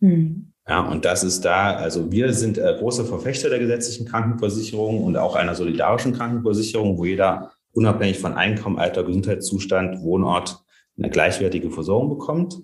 [0.00, 0.52] Mhm.
[0.68, 5.16] Ja, und das ist da, also wir sind äh, große Verfechter der gesetzlichen Krankenversicherung und
[5.16, 10.62] auch einer solidarischen Krankenversicherung, wo jeder unabhängig von Einkommen, Alter, Gesundheitszustand, Wohnort
[10.98, 12.58] eine gleichwertige Versorgung bekommt.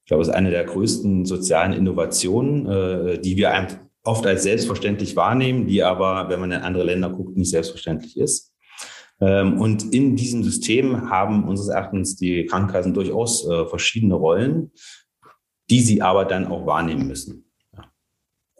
[0.00, 3.52] Ich glaube, es ist eine der größten sozialen Innovationen, äh, die wir
[4.06, 8.54] oft als selbstverständlich wahrnehmen, die aber, wenn man in andere Länder guckt, nicht selbstverständlich ist.
[9.20, 14.72] Ähm, und in diesem System haben unseres Erachtens die Krankenkassen durchaus äh, verschiedene Rollen,
[15.70, 17.46] die sie aber dann auch wahrnehmen müssen.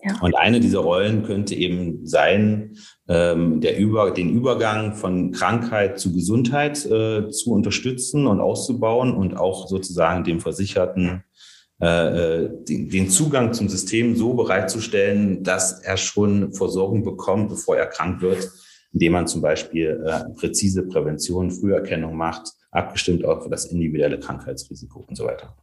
[0.03, 0.19] Ja.
[0.21, 2.77] Und eine dieser Rollen könnte eben sein,
[3.09, 9.37] ähm, der Über, den Übergang von Krankheit zu Gesundheit äh, zu unterstützen und auszubauen und
[9.37, 11.25] auch sozusagen dem Versicherten
[11.79, 17.87] äh, äh, den Zugang zum System so bereitzustellen, dass er schon Versorgung bekommt, bevor er
[17.87, 18.51] krank wird,
[18.95, 25.05] indem man zum Beispiel äh, präzise Prävention, Früherkennung macht, abgestimmt auch für das individuelle Krankheitsrisiko
[25.07, 25.55] und so weiter.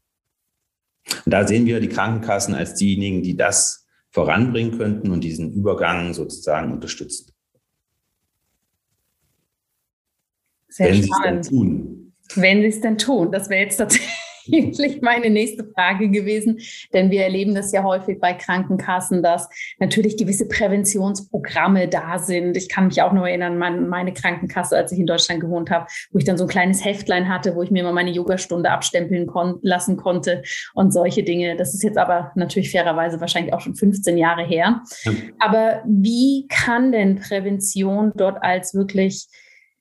[1.25, 6.13] Und da sehen wir die Krankenkassen als diejenigen, die das voranbringen könnten und diesen Übergang
[6.13, 7.31] sozusagen unterstützen.
[10.67, 11.45] Sehr Wenn spannend.
[11.45, 12.13] Sie es denn tun.
[12.35, 16.59] Wenn sie es denn tun, das wäre jetzt tatsächlich eigentlich meine nächste Frage gewesen,
[16.93, 22.57] denn wir erleben das ja häufig bei Krankenkassen, dass natürlich gewisse Präventionsprogramme da sind.
[22.57, 25.87] Ich kann mich auch nur erinnern, an meine Krankenkasse, als ich in Deutschland gewohnt habe,
[26.11, 29.27] wo ich dann so ein kleines Heftlein hatte, wo ich mir immer meine Yogastunde abstempeln
[29.27, 31.55] kon lassen konnte und solche Dinge.
[31.55, 34.81] Das ist jetzt aber natürlich fairerweise wahrscheinlich auch schon 15 Jahre her.
[35.39, 39.27] Aber wie kann denn Prävention dort als wirklich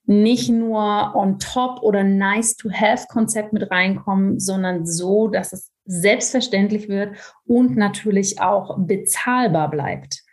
[0.05, 5.71] nicht nur on top oder nice to have Konzept mit reinkommen, sondern so, dass es
[5.85, 10.23] selbstverständlich wird und natürlich auch bezahlbar bleibt.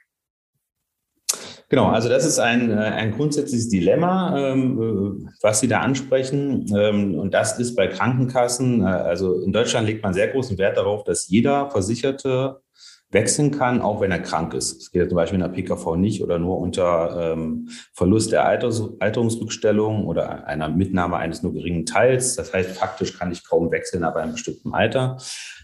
[1.70, 6.66] Genau, also das ist ein, äh, ein grundsätzliches Dilemma, ähm, äh, was Sie da ansprechen.
[6.76, 10.76] Ähm, und das ist bei Krankenkassen, äh, also in Deutschland legt man sehr großen Wert
[10.76, 12.60] darauf, dass jeder Versicherte
[13.10, 14.80] wechseln kann, auch wenn er krank ist.
[14.80, 18.82] Das geht zum Beispiel in der PKV nicht oder nur unter ähm, Verlust der Alters
[19.00, 22.36] Alterungsrückstellung oder einer Mitnahme eines nur geringen Teils.
[22.36, 25.16] Das heißt, faktisch kann ich kaum wechseln ab einem bestimmten Alter.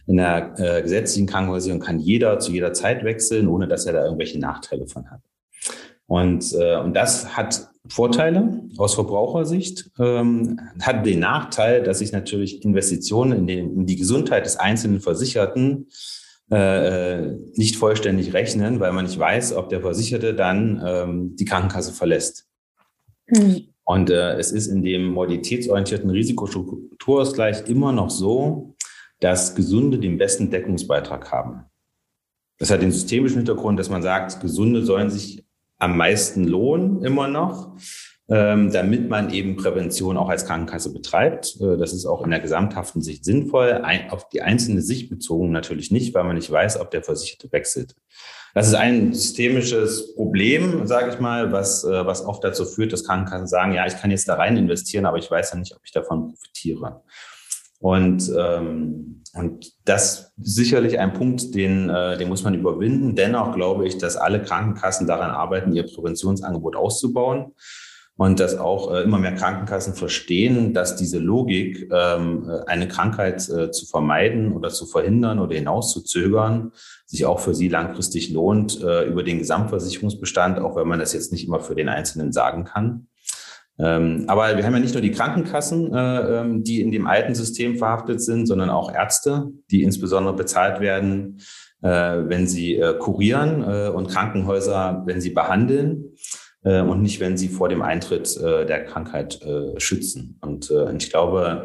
[0.06, 4.04] In der äh, gesetzlichen Krankenversicherung kann jeder zu jeder Zeit wechseln, ohne dass er da
[4.04, 5.20] irgendwelche Nachteile von hat.
[6.06, 12.64] Und, äh, und das hat Vorteile aus Verbrauchersicht, ähm, hat den Nachteil, dass sich natürlich
[12.64, 15.88] Investitionen in, den, in die Gesundheit des einzelnen Versicherten
[16.50, 21.92] äh, nicht vollständig rechnen, weil man nicht weiß, ob der Versicherte dann ähm, die Krankenkasse
[21.92, 22.46] verlässt.
[23.28, 23.68] Mhm.
[23.84, 28.74] Und äh, es ist in dem morditätsorientierten Risikostrukturausgleich immer noch so,
[29.20, 31.64] dass Gesunde den besten Deckungsbeitrag haben.
[32.58, 35.44] Das hat den systemischen Hintergrund, dass man sagt, Gesunde sollen sich
[35.78, 37.76] am meisten lohnen, immer noch
[38.28, 41.58] ähm, damit man eben Prävention auch als Krankenkasse betreibt.
[41.60, 43.72] Äh, das ist auch in der gesamthaften Sicht sinnvoll.
[43.72, 47.50] Ein, auf die einzelne Sicht bezogen natürlich nicht, weil man nicht weiß, ob der Versicherte
[47.52, 47.94] wechselt.
[48.52, 53.04] Das ist ein systemisches Problem, sage ich mal, was, äh, was oft dazu führt, dass
[53.04, 55.82] Krankenkassen sagen, ja, ich kann jetzt da rein investieren, aber ich weiß ja nicht, ob
[55.84, 57.02] ich davon profitiere.
[57.78, 63.14] Und, ähm, und das ist sicherlich ein Punkt, den, äh, den muss man überwinden.
[63.14, 67.52] Dennoch glaube ich, dass alle Krankenkassen daran arbeiten, ihr Präventionsangebot auszubauen
[68.16, 73.48] und dass auch äh, immer mehr Krankenkassen verstehen, dass diese Logik, ähm, äh, eine Krankheit
[73.48, 76.72] äh, zu vermeiden oder zu verhindern oder hinauszuzögern,
[77.04, 81.30] sich auch für sie langfristig lohnt äh, über den Gesamtversicherungsbestand, auch wenn man das jetzt
[81.30, 83.08] nicht immer für den Einzelnen sagen kann.
[83.78, 87.34] Ähm, aber wir haben ja nicht nur die Krankenkassen, äh, ähm, die in dem alten
[87.34, 91.42] System verhaftet sind, sondern auch Ärzte, die insbesondere bezahlt werden,
[91.82, 96.16] äh, wenn sie äh, kurieren äh, und Krankenhäuser, wenn sie behandeln
[96.66, 100.38] äh, und nicht, wenn sie vor dem Eintritt äh, der Krankheit äh, schützen.
[100.40, 101.64] Und äh, ich glaube,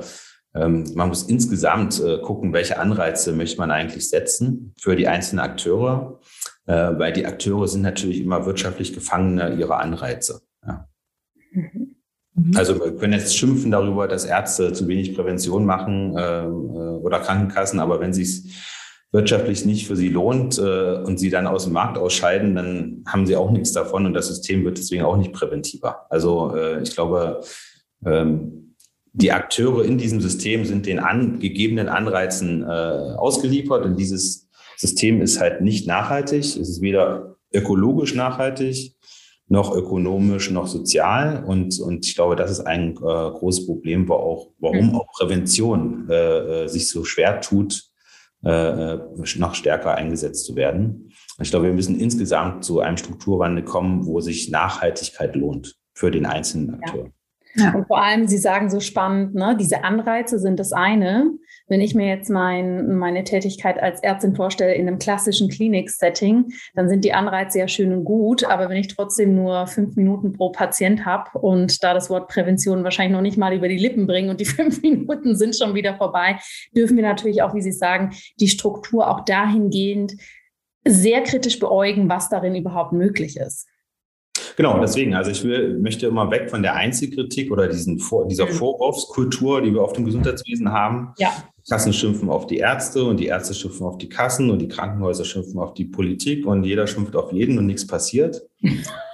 [0.53, 5.39] ähm, man muss insgesamt äh, gucken, welche Anreize möchte man eigentlich setzen für die einzelnen
[5.39, 6.19] Akteure,
[6.67, 10.41] äh, weil die Akteure sind natürlich immer wirtschaftlich Gefangene ihrer Anreize.
[10.65, 10.87] Ja.
[11.51, 11.95] Mhm.
[12.55, 17.79] Also wir können jetzt schimpfen darüber, dass Ärzte zu wenig Prävention machen äh, oder Krankenkassen,
[17.79, 18.45] aber wenn sie es
[19.11, 23.25] wirtschaftlich nicht für sie lohnt äh, und sie dann aus dem Markt ausscheiden, dann haben
[23.25, 26.05] sie auch nichts davon und das System wird deswegen auch nicht präventiver.
[26.09, 27.41] Also äh, ich glaube,
[28.05, 28.75] ähm,
[29.13, 34.47] die Akteure in diesem System sind den an, gegebenen Anreizen äh, ausgeliefert und dieses
[34.77, 36.39] System ist halt nicht nachhaltig.
[36.39, 38.95] Es ist weder ökologisch nachhaltig,
[39.47, 41.43] noch ökonomisch, noch sozial.
[41.45, 44.95] Und, und ich glaube, das ist ein äh, großes Problem, wo auch, warum mhm.
[44.95, 47.90] auch Prävention äh, äh, sich so schwer tut,
[48.43, 48.97] äh,
[49.37, 51.11] noch stärker eingesetzt zu werden.
[51.39, 56.25] Ich glaube, wir müssen insgesamt zu einem Strukturwandel kommen, wo sich Nachhaltigkeit lohnt für den
[56.25, 57.05] einzelnen Akteur.
[57.05, 57.11] Ja.
[57.55, 57.73] Ja.
[57.73, 59.57] Und vor allem, Sie sagen so spannend, ne?
[59.59, 61.31] diese Anreize sind das eine.
[61.71, 66.89] Wenn ich mir jetzt mein, meine Tätigkeit als Ärztin vorstelle in einem klassischen Klinik-Setting, dann
[66.89, 68.43] sind die Anreize ja schön und gut.
[68.43, 72.83] Aber wenn ich trotzdem nur fünf Minuten pro Patient habe und da das Wort Prävention
[72.83, 75.95] wahrscheinlich noch nicht mal über die Lippen bringen und die fünf Minuten sind schon wieder
[75.95, 76.39] vorbei,
[76.75, 80.17] dürfen wir natürlich auch, wie Sie sagen, die Struktur auch dahingehend
[80.85, 83.69] sehr kritisch beäugen, was darin überhaupt möglich ist.
[84.57, 88.45] Genau, deswegen, also ich will, möchte immer weg von der Einzelkritik oder diesen Vor, dieser
[88.45, 88.51] mhm.
[88.51, 91.13] Vorwurfskultur, die wir auf dem Gesundheitswesen haben.
[91.17, 91.31] Ja.
[91.69, 95.25] Kassen schimpfen auf die Ärzte und die Ärzte schimpfen auf die Kassen und die Krankenhäuser
[95.25, 98.41] schimpfen auf die Politik und jeder schimpft auf jeden und nichts passiert.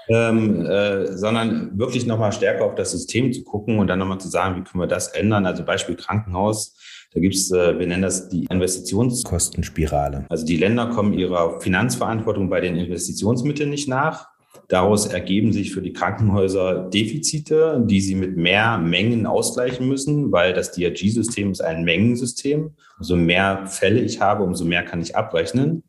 [0.09, 4.29] ähm, äh, sondern wirklich nochmal stärker auf das System zu gucken und dann nochmal zu
[4.29, 5.45] sagen, wie können wir das ändern.
[5.45, 6.75] Also Beispiel Krankenhaus.
[7.13, 10.25] Da gibt es, äh, wir nennen das die Investitionskostenspirale.
[10.29, 14.29] Also die Länder kommen ihrer Finanzverantwortung bei den Investitionsmitteln nicht nach.
[14.67, 20.53] Daraus ergeben sich für die Krankenhäuser Defizite, die sie mit mehr Mengen ausgleichen müssen, weil
[20.53, 22.71] das DRG-System ist ein Mengensystem.
[22.97, 25.83] Umso mehr Fälle ich habe, umso mehr kann ich abrechnen.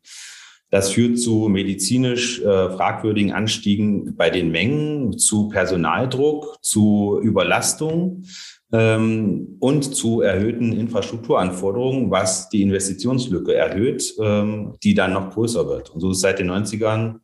[0.71, 8.23] Das führt zu medizinisch äh, fragwürdigen Anstiegen bei den Mengen, zu Personaldruck, zu Überlastung
[8.71, 15.89] ähm, und zu erhöhten Infrastrukturanforderungen, was die Investitionslücke erhöht, ähm, die dann noch größer wird.
[15.89, 17.15] Und so ist seit den 90ern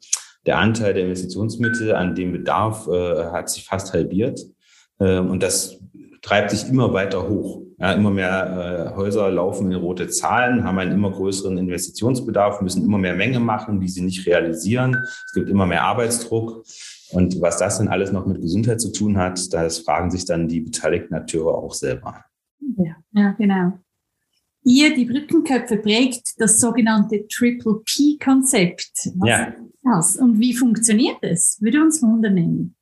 [0.45, 4.39] der Anteil der Investitionsmittel an dem Bedarf äh, hat sich fast halbiert.
[4.99, 5.79] Ähm, und das
[6.21, 7.61] treibt sich immer weiter hoch.
[7.77, 12.85] Ja, immer mehr äh, Häuser laufen in rote Zahlen, haben einen immer größeren Investitionsbedarf, müssen
[12.85, 14.95] immer mehr Menge machen, die sie nicht realisieren.
[15.25, 16.63] Es gibt immer mehr Arbeitsdruck.
[17.11, 20.47] Und was das denn alles noch mit Gesundheit zu tun hat, das fragen sich dann
[20.47, 22.23] die beteiligten Akteure auch selber.
[22.77, 23.73] Ja, ja genau.
[24.65, 29.09] Ihr, die Brückenköpfe, prägt das sogenannte Triple P-Konzept.
[29.23, 29.53] Ja.
[29.83, 30.15] Das?
[30.15, 31.57] Und wie funktioniert es?
[31.61, 32.73] Würde uns wundern.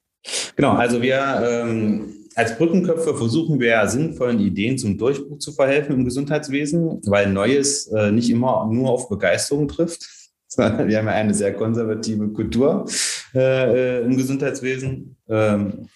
[0.55, 6.05] Genau, also wir ähm, als Brückenköpfe versuchen wir sinnvollen Ideen zum Durchbruch zu verhelfen im
[6.05, 10.09] Gesundheitswesen, weil Neues äh, nicht immer nur auf Begeisterung trifft.
[10.55, 12.85] Wir haben ja eine sehr konservative Kultur
[13.33, 15.17] äh, äh, im Gesundheitswesen.
[15.27, 15.87] Ähm,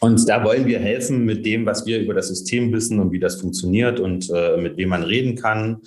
[0.00, 3.18] und da wollen wir helfen mit dem, was wir über das System wissen und wie
[3.18, 5.80] das funktioniert und äh, mit wem man reden kann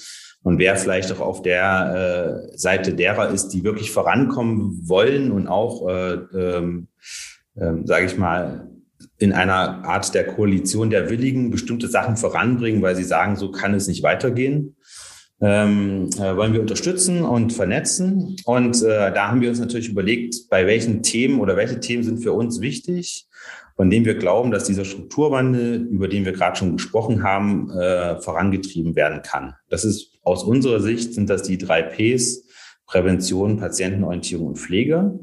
[0.43, 5.47] und wer vielleicht auch auf der äh, Seite derer ist, die wirklich vorankommen wollen und
[5.47, 6.87] auch, äh, ähm,
[7.55, 8.67] äh, sage ich mal,
[9.17, 13.73] in einer Art der Koalition der Willigen bestimmte Sachen voranbringen, weil sie sagen, so kann
[13.73, 14.75] es nicht weitergehen.
[15.43, 18.35] Ähm, äh, wollen wir unterstützen und vernetzen.
[18.45, 22.19] Und äh, da haben wir uns natürlich überlegt, bei welchen Themen oder welche Themen sind
[22.19, 23.27] für uns wichtig
[23.81, 28.21] von dem wir glauben, dass dieser Strukturwandel, über den wir gerade schon gesprochen haben, äh,
[28.21, 29.55] vorangetrieben werden kann.
[29.69, 32.47] Das ist aus unserer Sicht sind das die drei Ps,
[32.85, 35.19] Prävention, Patientenorientierung und Pflege.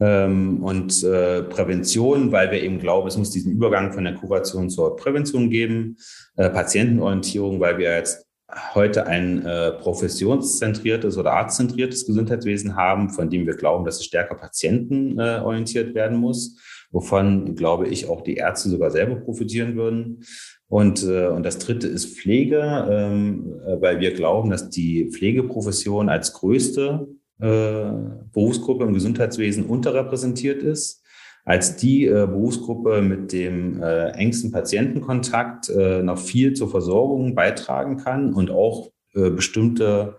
[0.00, 4.70] Ähm, und äh, Prävention, weil wir eben glauben, es muss diesen Übergang von der Kuration
[4.70, 5.98] zur Prävention geben.
[6.36, 8.24] Äh, Patientenorientierung, weil wir jetzt
[8.72, 14.36] heute ein äh, professionszentriertes oder arztzentriertes Gesundheitswesen haben, von dem wir glauben, dass es stärker
[14.36, 16.58] patientenorientiert werden muss
[16.96, 20.24] wovon, glaube ich, auch die Ärzte sogar selber profitieren würden.
[20.66, 26.08] Und, äh, und das dritte ist Pflege, ähm, äh, weil wir glauben, dass die Pflegeprofession
[26.08, 27.06] als größte
[27.38, 27.90] äh,
[28.32, 31.04] Berufsgruppe im Gesundheitswesen unterrepräsentiert ist,
[31.44, 37.98] als die äh, Berufsgruppe mit dem äh, engsten Patientenkontakt äh, noch viel zur Versorgung beitragen
[37.98, 40.16] kann und auch äh, bestimmte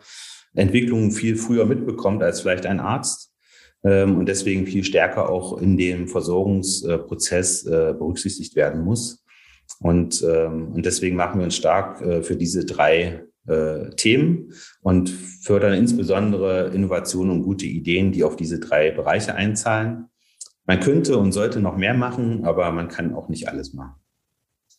[0.53, 3.26] Entwicklungen viel früher mitbekommt als vielleicht ein Arzt.
[3.88, 9.23] Ähm, und deswegen viel stärker auch in dem Versorgungsprozess äh, berücksichtigt werden muss.
[9.80, 15.10] Und, ähm, und deswegen machen wir uns stark äh, für diese drei äh, Themen und
[15.10, 20.08] fördern insbesondere Innovationen und gute Ideen, die auf diese drei Bereiche einzahlen.
[20.65, 23.95] Man könnte und sollte noch mehr machen, aber man kann auch nicht alles machen.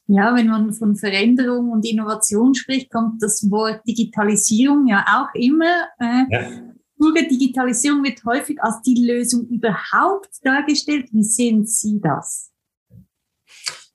[0.06, 5.86] Ja, wenn man von Veränderung und Innovation spricht, kommt das Wort Digitalisierung ja auch immer
[5.98, 6.50] äh, ja.
[6.98, 11.06] Pure Digitalisierung wird häufig als die Lösung überhaupt dargestellt.
[11.12, 12.50] Wie sehen Sie das?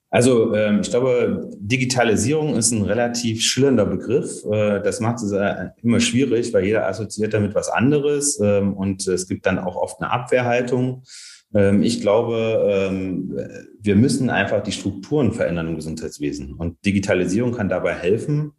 [0.10, 4.46] Also ähm, ich glaube, Digitalisierung ist ein relativ schillernder Begriff.
[4.46, 9.08] Äh, das macht es äh, immer schwierig, weil jeder assoziiert damit was anderes ähm, und
[9.08, 11.02] es gibt dann auch oft eine Abwehrhaltung.
[11.56, 13.40] Ähm, ich glaube, ähm,
[13.82, 16.54] wir müssen einfach die Strukturen verändern im Gesundheitswesen.
[16.54, 18.54] Und Digitalisierung kann dabei helfen,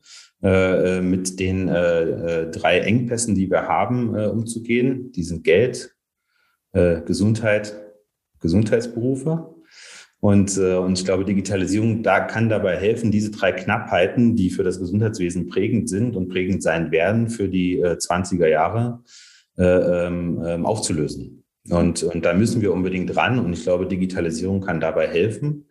[0.44, 5.10] äh, äh, mit den äh, drei Engpässen, die wir haben, umzugehen.
[5.12, 5.96] Die sind Geld,
[6.72, 7.74] Gesundheit,
[8.40, 9.54] Gesundheitsberufe.
[10.20, 14.80] Und, und ich glaube, Digitalisierung da kann dabei helfen, diese drei Knappheiten, die für das
[14.80, 19.02] Gesundheitswesen prägend sind und prägend sein werden für die 20er Jahre,
[19.56, 21.44] ähm, aufzulösen.
[21.70, 23.38] Und, und da müssen wir unbedingt ran.
[23.38, 25.66] Und ich glaube, Digitalisierung kann dabei helfen.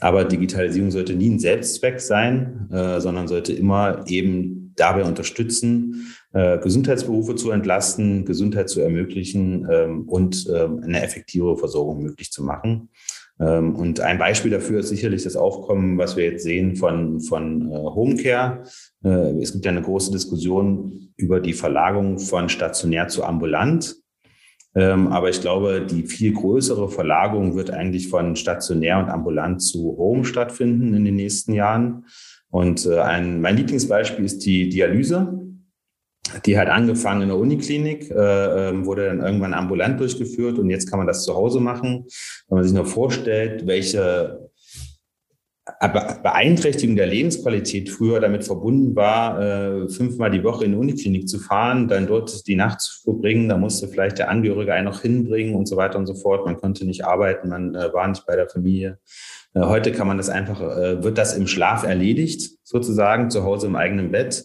[0.00, 6.58] Aber Digitalisierung sollte nie ein Selbstzweck sein, äh, sondern sollte immer eben dabei unterstützen, äh,
[6.58, 12.88] Gesundheitsberufe zu entlasten, Gesundheit zu ermöglichen ähm, und ähm, eine effektive Versorgung möglich zu machen.
[13.40, 17.70] Ähm, und ein Beispiel dafür ist sicherlich das Aufkommen, was wir jetzt sehen von, von
[17.70, 18.62] äh, Homecare.
[19.04, 23.96] Äh, es gibt ja eine große Diskussion über die Verlagerung von stationär zu ambulant.
[24.74, 29.96] Ähm, aber ich glaube, die viel größere Verlagerung wird eigentlich von stationär und ambulant zu
[29.98, 32.06] Home stattfinden in den nächsten Jahren.
[32.50, 35.38] Und äh, ein, mein Lieblingsbeispiel ist die Dialyse.
[36.46, 40.88] Die hat angefangen in der Uniklinik, äh, ähm, wurde dann irgendwann ambulant durchgeführt und jetzt
[40.88, 42.06] kann man das zu Hause machen.
[42.48, 44.41] Wenn man sich nur vorstellt, welche
[45.64, 51.38] Beeinträchtigung der Lebensqualität früher damit verbunden war, äh, fünfmal die Woche in die Uniklinik zu
[51.38, 55.54] fahren, dann dort die Nacht zu verbringen, da musste vielleicht der Angehörige einen noch hinbringen
[55.54, 56.44] und so weiter und so fort.
[56.46, 58.98] Man konnte nicht arbeiten, man äh, war nicht bei der Familie.
[59.54, 63.76] Äh, heute kann man das einfach, wird das im Schlaf erledigt, sozusagen, zu Hause im
[63.76, 64.44] eigenen Bett.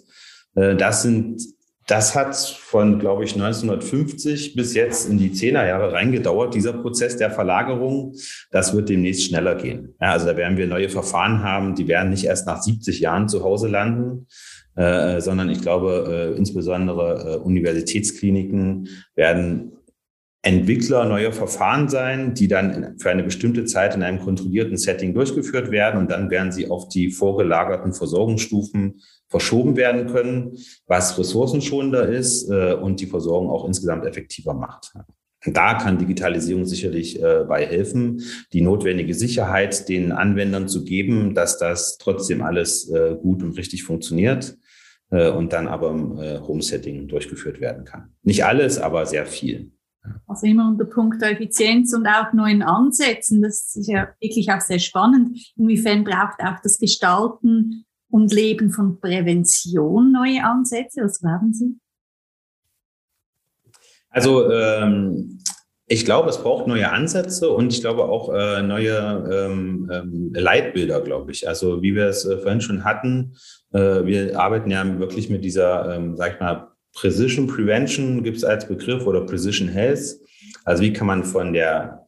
[0.53, 1.41] Das sind
[1.87, 7.31] das hat von, glaube ich, 1950 bis jetzt in die Zehnerjahre reingedauert, dieser Prozess der
[7.31, 8.13] Verlagerung.
[8.51, 9.95] Das wird demnächst schneller gehen.
[10.01, 13.29] Ja, also da werden wir neue Verfahren haben, die werden nicht erst nach 70 Jahren
[13.29, 14.27] zu Hause landen,
[14.75, 19.71] äh, sondern ich glaube, äh, insbesondere äh, Universitätskliniken werden
[20.41, 25.71] Entwickler neuer Verfahren sein, die dann für eine bestimmte Zeit in einem kontrollierten Setting durchgeführt
[25.71, 32.49] werden und dann werden sie auf die vorgelagerten Versorgungsstufen verschoben werden können, was ressourcenschonender ist
[32.49, 34.93] äh, und die Versorgung auch insgesamt effektiver macht.
[35.45, 38.21] Da kann Digitalisierung sicherlich äh, bei helfen,
[38.53, 43.83] die notwendige Sicherheit den Anwendern zu geben, dass das trotzdem alles äh, gut und richtig
[43.83, 44.57] funktioniert
[45.11, 48.13] äh, und dann aber im äh, Home-Setting durchgeführt werden kann.
[48.23, 49.71] Nicht alles, aber sehr viel.
[50.25, 53.41] Also immer unter Punkt Effizienz und auch neuen Ansätzen.
[53.41, 55.37] Das ist ja wirklich auch sehr spannend.
[55.57, 61.01] Inwiefern braucht auch das Gestalten und Leben von Prävention neue Ansätze?
[61.03, 61.77] Was glauben Sie?
[64.09, 65.39] Also ähm,
[65.85, 71.01] ich glaube, es braucht neue Ansätze und ich glaube auch äh, neue ähm, ähm, Leitbilder,
[71.01, 71.47] glaube ich.
[71.47, 73.35] Also wie wir es äh, vorhin schon hatten,
[73.73, 78.43] äh, wir arbeiten ja wirklich mit dieser, ähm, sag ich mal, Precision Prevention gibt es
[78.43, 80.19] als Begriff oder Precision Health.
[80.65, 82.06] Also wie kann man von der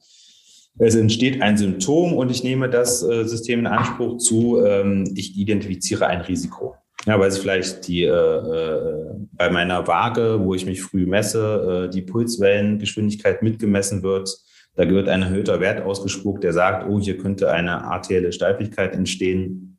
[0.80, 5.38] es entsteht ein Symptom und ich nehme das äh, System in Anspruch zu, ähm, ich
[5.38, 6.76] identifiziere ein Risiko.
[7.06, 11.88] Ja, weil es vielleicht die äh, äh, bei meiner Waage, wo ich mich früh messe,
[11.88, 14.30] äh, die Pulswellengeschwindigkeit mitgemessen wird.
[14.76, 19.78] Da wird ein erhöhter Wert ausgespuckt, der sagt, oh, hier könnte eine arterielle Steifigkeit entstehen.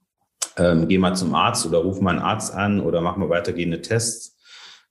[0.57, 3.81] Ähm, geh mal zum Arzt oder ruf mal einen Arzt an oder mach mal weitergehende
[3.81, 4.37] Tests.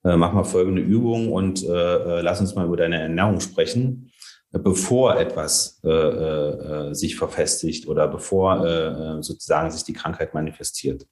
[0.04, 4.12] Äh, mach mal folgende Übung und äh lass uns mal über deine Ernährung sprechen
[4.52, 11.06] bevor etwas äh, äh, sich verfestigt oder bevor äh, sozusagen sich die Krankheit manifestiert.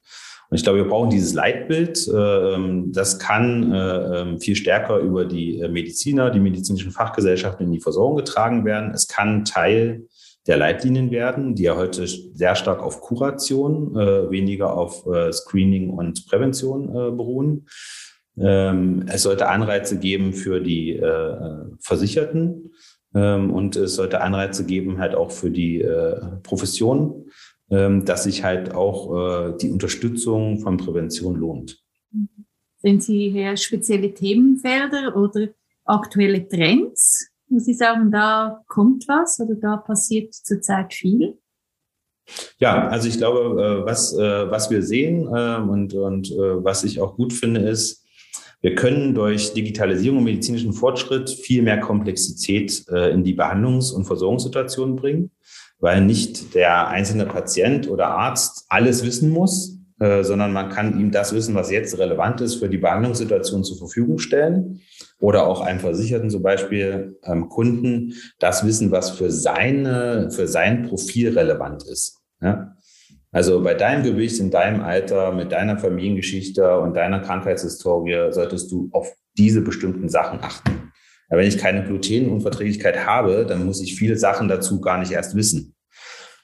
[0.50, 2.08] Und ich glaube, wir brauchen dieses Leitbild.
[2.08, 7.72] Äh, das kann äh, ähm, viel stärker über die äh, Mediziner, die medizinischen Fachgesellschaften in
[7.72, 8.92] die Versorgung getragen werden.
[8.92, 10.06] Es kann Teil
[10.46, 15.90] der Leitlinien werden, die ja heute sehr stark auf Kuration, äh, weniger auf äh, Screening
[15.90, 17.66] und Prävention äh, beruhen.
[18.40, 21.36] Ähm, es sollte Anreize geben für die äh,
[21.80, 22.70] Versicherten, ähm,
[23.12, 27.30] und es sollte Anreize geben, halt auch für die äh, Profession,
[27.70, 31.82] ähm, dass sich halt auch äh, die Unterstützung von Prävention lohnt.
[32.78, 35.48] Sehen Sie hier spezielle Themenfelder oder
[35.84, 37.28] aktuelle Trends?
[37.48, 41.38] Muss Sie sagen, da kommt was oder da passiert zurzeit viel?
[42.58, 47.32] Ja, also ich glaube, äh, was, was wir sehen und, und was ich auch gut
[47.32, 48.06] finde, ist,
[48.60, 54.04] wir können durch Digitalisierung und medizinischen Fortschritt viel mehr Komplexität äh, in die Behandlungs- und
[54.04, 55.30] Versorgungssituation bringen,
[55.78, 61.10] weil nicht der einzelne Patient oder Arzt alles wissen muss, äh, sondern man kann ihm
[61.12, 64.80] das Wissen, was jetzt relevant ist, für die Behandlungssituation zur Verfügung stellen.
[65.20, 70.84] Oder auch einem Versicherten zum Beispiel ähm, Kunden das Wissen, was für seine, für sein
[70.84, 72.18] Profil relevant ist.
[72.40, 72.76] Ja?
[73.30, 78.88] Also bei deinem Gewicht, in deinem Alter, mit deiner Familiengeschichte und deiner Krankheitshistorie solltest du
[78.92, 80.92] auf diese bestimmten Sachen achten.
[81.28, 85.36] Aber wenn ich keine Glutenunverträglichkeit habe, dann muss ich viele Sachen dazu gar nicht erst
[85.36, 85.74] wissen.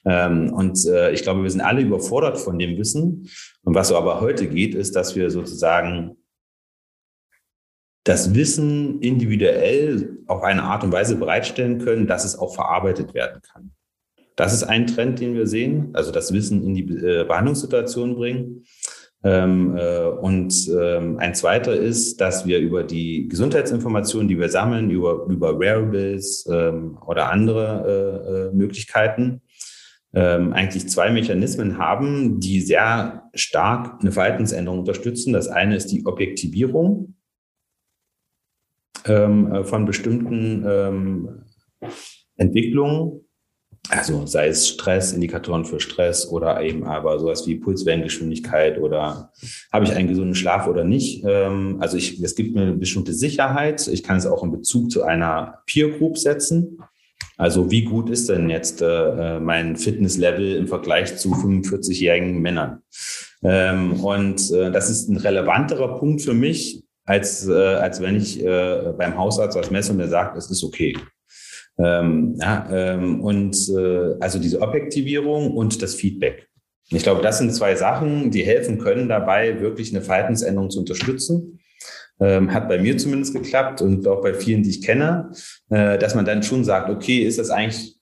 [0.04, 3.30] Ähm, und äh, ich glaube, wir sind alle überfordert von dem Wissen.
[3.62, 6.16] Und was so aber heute geht, ist, dass wir sozusagen
[8.04, 13.40] das Wissen individuell auf eine Art und Weise bereitstellen können, dass es auch verarbeitet werden
[13.40, 13.72] kann.
[14.36, 18.64] Das ist ein Trend, den wir sehen, also das Wissen in die äh, Behandlungssituation bringen.
[19.22, 24.90] Ähm, äh, und ähm, ein zweiter ist, dass wir über die Gesundheitsinformationen, die wir sammeln,
[24.90, 29.40] über, über Wearables ähm, oder andere äh, Möglichkeiten,
[30.16, 35.32] eigentlich zwei Mechanismen haben, die sehr stark eine Verhaltensänderung unterstützen.
[35.32, 37.16] Das eine ist die Objektivierung
[39.02, 41.44] von bestimmten
[42.36, 43.23] Entwicklungen
[43.90, 49.32] also sei es Stress, Indikatoren für Stress oder eben aber sowas wie Pulswellengeschwindigkeit oder
[49.72, 51.22] habe ich einen gesunden Schlaf oder nicht.
[51.26, 53.86] Ähm, also ich, es gibt mir eine bestimmte Sicherheit.
[53.88, 56.78] Ich kann es auch in Bezug zu einer Peer Group setzen.
[57.36, 62.80] Also wie gut ist denn jetzt äh, mein Fitnesslevel im Vergleich zu 45-jährigen Männern?
[63.42, 68.42] Ähm, und äh, das ist ein relevanterer Punkt für mich, als, äh, als wenn ich
[68.42, 70.96] äh, beim Hausarzt was messe und der sagt, es ist okay.
[71.78, 76.48] Ähm, ja, ähm, und äh, also diese Objektivierung und das Feedback.
[76.90, 81.60] Ich glaube, das sind zwei Sachen, die helfen können dabei, wirklich eine Verhaltensänderung zu unterstützen.
[82.20, 85.32] Ähm, hat bei mir zumindest geklappt und auch bei vielen, die ich kenne,
[85.70, 87.96] äh, dass man dann schon sagt, okay, ist das eigentlich,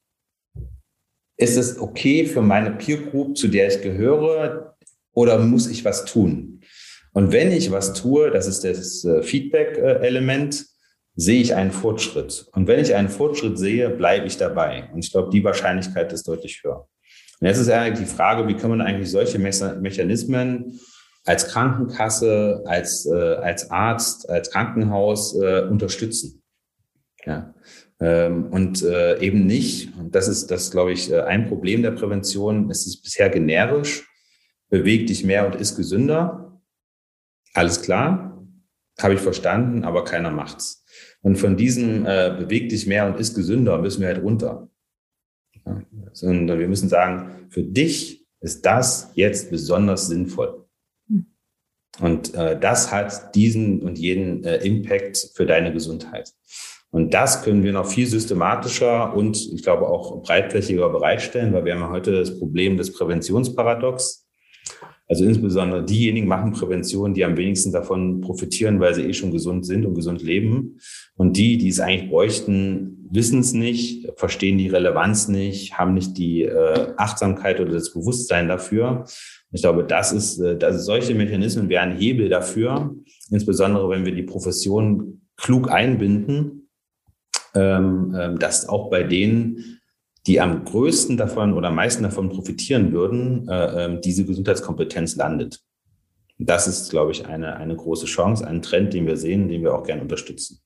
[1.39, 4.77] ist es okay für meine Peer Group, zu der ich gehöre,
[5.15, 6.61] oder muss ich was tun?
[7.13, 10.67] Und wenn ich was tue, das ist das äh, Feedback-Element,
[11.15, 12.47] sehe ich einen Fortschritt.
[12.53, 14.91] Und wenn ich einen Fortschritt sehe, bleibe ich dabei.
[14.93, 16.89] Und ich glaube, die Wahrscheinlichkeit ist deutlich höher.
[17.41, 20.81] Und jetzt ist eigentlich die Frage, wie kann man eigentlich solche Mechanismen
[21.25, 26.43] als Krankenkasse, als, äh, als Arzt, als Krankenhaus äh, unterstützen?
[27.25, 27.55] Ja.
[28.01, 31.93] Ähm, und äh, eben nicht, und das ist, das glaube ich, äh, ein Problem der
[31.93, 34.09] Prävention, es ist bisher generisch,
[34.71, 36.61] beweg dich mehr und ist gesünder.
[37.55, 38.45] Alles klar,
[39.01, 40.82] habe ich verstanden, aber keiner macht's.
[41.23, 44.69] Und von diesem äh, beweg dich mehr und ist gesünder müssen wir halt runter.
[45.65, 50.67] Ja, sondern wir müssen sagen, für dich ist das jetzt besonders sinnvoll.
[51.09, 51.27] Hm.
[52.01, 56.35] Und äh, das hat diesen und jeden äh, Impact für deine Gesundheit.
[56.91, 61.79] Und das können wir noch viel systematischer und ich glaube auch breitflächiger bereitstellen, weil wir
[61.79, 64.29] haben heute das Problem des Präventionsparadox.
[65.13, 69.67] Also insbesondere diejenigen machen Prävention, die am wenigsten davon profitieren, weil sie eh schon gesund
[69.67, 70.79] sind und gesund leben.
[71.17, 76.17] Und die, die es eigentlich bräuchten, wissen es nicht, verstehen die Relevanz nicht, haben nicht
[76.17, 79.05] die äh, Achtsamkeit oder das Bewusstsein dafür.
[79.51, 82.97] Ich glaube, das ist, äh, das, solche Mechanismen wären Hebel dafür,
[83.31, 86.71] insbesondere wenn wir die Profession klug einbinden,
[87.55, 89.72] ähm, äh, dass auch bei denen
[90.27, 95.61] die am größten davon oder am meisten davon profitieren würden, äh, ähm, diese Gesundheitskompetenz landet.
[96.39, 99.75] Das ist, glaube ich, eine, eine große Chance, ein Trend, den wir sehen, den wir
[99.75, 100.61] auch gerne unterstützen.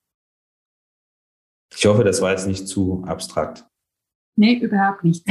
[1.74, 3.64] Ich hoffe, das war jetzt nicht zu abstrakt.
[4.36, 5.26] Nee, überhaupt nicht.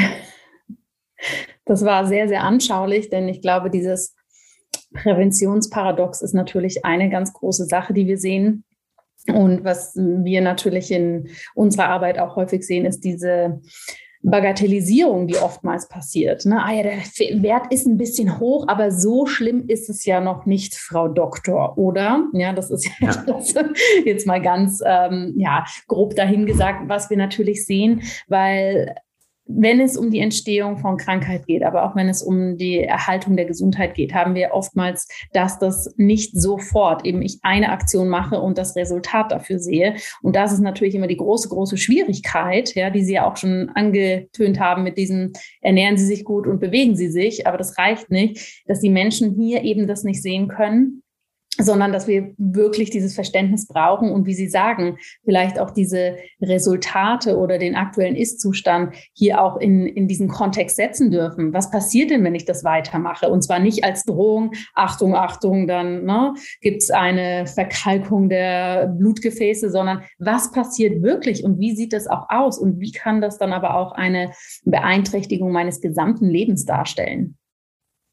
[1.64, 4.16] Das war sehr, sehr anschaulich, denn ich glaube, dieses
[4.94, 8.64] Präventionsparadox ist natürlich eine ganz große Sache, die wir sehen.
[9.28, 13.62] Und was wir natürlich in unserer Arbeit auch häufig sehen, ist diese
[14.26, 16.46] Bagatellisierung, die oftmals passiert.
[16.46, 16.62] Ne?
[16.64, 16.98] Ah ja, der
[17.44, 21.78] Wert ist ein bisschen hoch, aber so schlimm ist es ja noch nicht, Frau Doktor,
[21.78, 22.24] oder?
[22.34, 23.64] Ja, das ist ja, ja.
[24.04, 28.96] jetzt mal ganz ähm, ja, grob dahingesagt, was wir natürlich sehen, weil
[29.48, 33.36] wenn es um die Entstehung von Krankheit geht, aber auch wenn es um die Erhaltung
[33.36, 38.42] der Gesundheit geht, haben wir oftmals, dass das nicht sofort eben ich eine Aktion mache
[38.42, 39.96] und das Resultat dafür sehe.
[40.24, 43.70] Und das ist natürlich immer die große, große Schwierigkeit, ja, die Sie ja auch schon
[43.76, 47.46] angetönt haben mit diesem ernähren Sie sich gut und bewegen Sie sich.
[47.46, 51.04] Aber das reicht nicht, dass die Menschen hier eben das nicht sehen können
[51.58, 57.38] sondern dass wir wirklich dieses Verständnis brauchen und wie Sie sagen, vielleicht auch diese Resultate
[57.38, 61.54] oder den aktuellen Ist-Zustand hier auch in, in diesen Kontext setzen dürfen.
[61.54, 63.30] Was passiert denn, wenn ich das weitermache?
[63.30, 69.70] Und zwar nicht als Drohung, Achtung, Achtung, dann ne, gibt es eine Verkalkung der Blutgefäße,
[69.70, 73.54] sondern was passiert wirklich und wie sieht das auch aus und wie kann das dann
[73.54, 74.32] aber auch eine
[74.64, 77.38] Beeinträchtigung meines gesamten Lebens darstellen?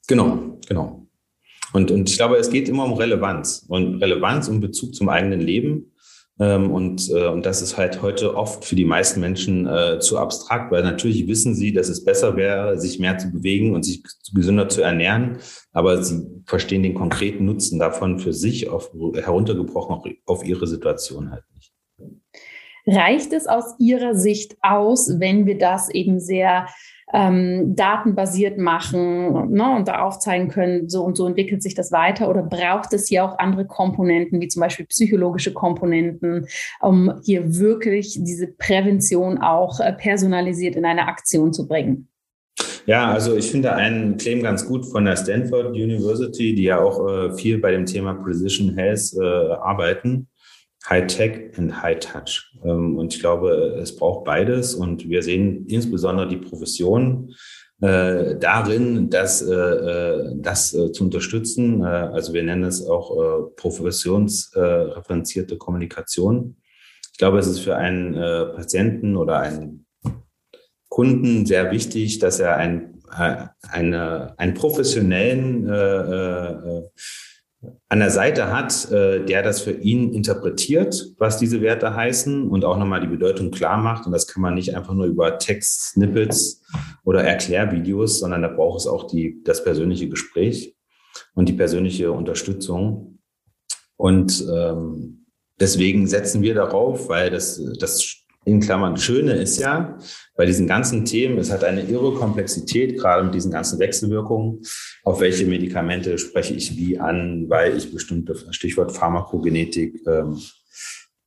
[0.09, 1.07] Genau, genau.
[1.73, 5.41] Und, und ich glaube, es geht immer um Relevanz und Relevanz und Bezug zum eigenen
[5.41, 5.93] Leben.
[6.41, 10.19] Ähm, und, äh, und das ist halt heute oft für die meisten Menschen äh, zu
[10.19, 14.03] abstrakt, weil natürlich wissen sie, dass es besser wäre, sich mehr zu bewegen und sich
[14.35, 15.39] gesünder zu ernähren.
[15.73, 21.31] Aber sie verstehen den konkreten Nutzen davon für sich auf, heruntergebrochen auf, auf ihre Situation
[21.31, 21.73] halt nicht.
[22.87, 26.67] Reicht es aus Ihrer Sicht aus, wenn wir das eben sehr
[27.13, 32.29] ähm, datenbasiert machen ne, und da aufzeigen können, so und so entwickelt sich das weiter?
[32.29, 36.47] Oder braucht es hier auch andere Komponenten, wie zum Beispiel psychologische Komponenten,
[36.81, 42.09] um hier wirklich diese Prävention auch äh, personalisiert in eine Aktion zu bringen?
[42.87, 47.07] Ja, also ich finde einen Claim ganz gut von der Stanford University, die ja auch
[47.07, 50.27] äh, viel bei dem Thema Precision Health äh, arbeiten.
[50.89, 52.53] High Tech und High Touch.
[52.65, 54.75] Ähm, und ich glaube, es braucht beides.
[54.75, 57.35] Und wir sehen insbesondere die Profession
[57.81, 61.85] äh, darin, das, äh, äh das zu unterstützen.
[61.85, 66.57] Also wir nennen es auch professionsreferenzierte Kommunikation.
[67.13, 69.87] Ich glaube, es ist für einen Patienten oder einen
[70.89, 75.69] Kunden sehr wichtig, dass er ein, eine, einen professionellen
[77.89, 82.65] an der Seite hat, äh, der das für ihn interpretiert, was diese Werte heißen und
[82.65, 84.07] auch nochmal die Bedeutung klar macht.
[84.07, 86.63] Und das kann man nicht einfach nur über Text-Snippets
[87.05, 90.75] oder Erklärvideos, sondern da braucht es auch die, das persönliche Gespräch
[91.35, 93.19] und die persönliche Unterstützung.
[93.97, 95.27] Und ähm,
[95.61, 99.99] deswegen setzen wir darauf, weil das, das in Klammern Schöne ist ja,
[100.37, 104.63] bei diesen ganzen Themen, es hat eine irre Komplexität, gerade mit diesen ganzen Wechselwirkungen.
[105.05, 110.41] Auf welche Medikamente spreche ich wie an, weil ich bestimmte, Stichwort Pharmakogenetik, ähm,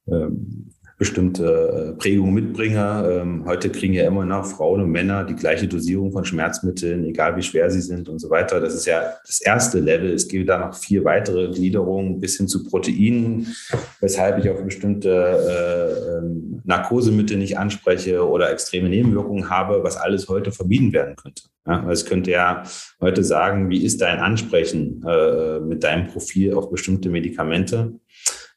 [0.08, 3.20] ähm, bestimmte äh, Prägungen mitbringe.
[3.22, 7.36] Ähm, heute kriegen ja immer noch Frauen und Männer die gleiche Dosierung von Schmerzmitteln, egal
[7.36, 8.62] wie schwer sie sind und so weiter.
[8.62, 10.14] Das ist ja das erste Level.
[10.14, 13.54] Es gibt da noch vier weitere Gliederungen bis hin zu Proteinen,
[14.00, 20.30] weshalb ich auf bestimmte äh, ähm, Narkosemittel nicht anspreche oder extreme Nebenwirkungen habe, was alles
[20.30, 21.44] heute verbieten werden könnte.
[21.68, 22.64] Ja, es könnte ja
[23.02, 28.00] heute sagen, wie ist dein Ansprechen äh, mit deinem Profil auf bestimmte Medikamente?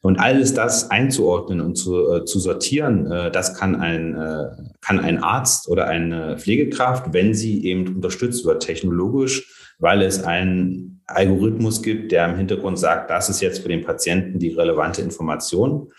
[0.01, 4.45] Und alles das einzuordnen und zu, äh, zu sortieren, äh, das kann ein, äh,
[4.81, 11.01] kann ein Arzt oder eine Pflegekraft, wenn sie eben unterstützt wird technologisch, weil es einen
[11.05, 15.91] Algorithmus gibt, der im Hintergrund sagt, das ist jetzt für den Patienten die relevante Information.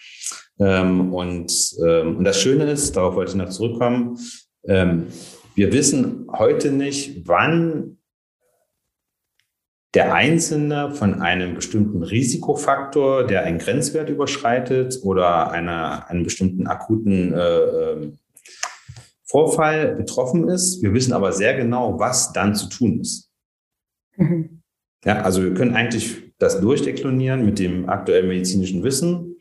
[0.59, 1.53] Ähm, und,
[1.85, 4.19] ähm, und das Schöne ist, darauf wollte ich noch zurückkommen,
[4.65, 5.07] ähm,
[5.55, 7.99] wir wissen heute nicht, wann
[9.95, 17.33] der Einzelne von einem bestimmten Risikofaktor, der einen Grenzwert überschreitet oder einer, einem bestimmten akuten
[17.33, 18.19] äh, ähm,
[19.25, 20.83] Vorfall betroffen ist.
[20.83, 23.31] Wir wissen aber sehr genau, was dann zu tun ist.
[24.17, 24.63] Mhm.
[25.05, 29.37] Ja, also wir können eigentlich das durchdeklonieren mit dem aktuellen medizinischen Wissen.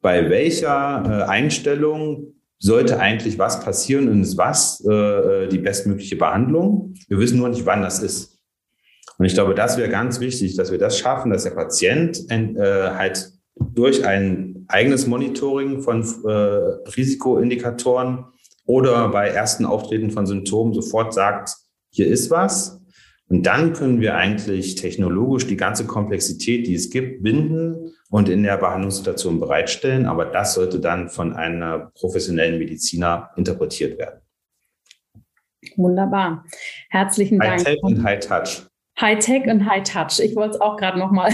[0.00, 6.94] Bei welcher äh, Einstellung sollte eigentlich was passieren und ist was äh, die bestmögliche Behandlung?
[7.08, 8.35] Wir wissen nur nicht, wann das ist.
[9.18, 12.90] Und ich glaube, das wäre ganz wichtig, dass wir das schaffen, dass der Patient äh,
[12.90, 18.26] halt durch ein eigenes Monitoring von äh, Risikoindikatoren
[18.66, 21.54] oder bei ersten Auftreten von Symptomen sofort sagt,
[21.90, 22.80] hier ist was.
[23.28, 28.42] Und dann können wir eigentlich technologisch die ganze Komplexität, die es gibt, binden und in
[28.42, 30.06] der Behandlungssituation bereitstellen.
[30.06, 34.20] Aber das sollte dann von einem professionellen Mediziner interpretiert werden.
[35.76, 36.44] Wunderbar.
[36.90, 37.58] Herzlichen Dank.
[37.58, 38.66] High-Tech und High-Touch.
[39.00, 40.20] High-Tech und High-Touch.
[40.20, 41.32] Ich wollte es auch gerade nochmal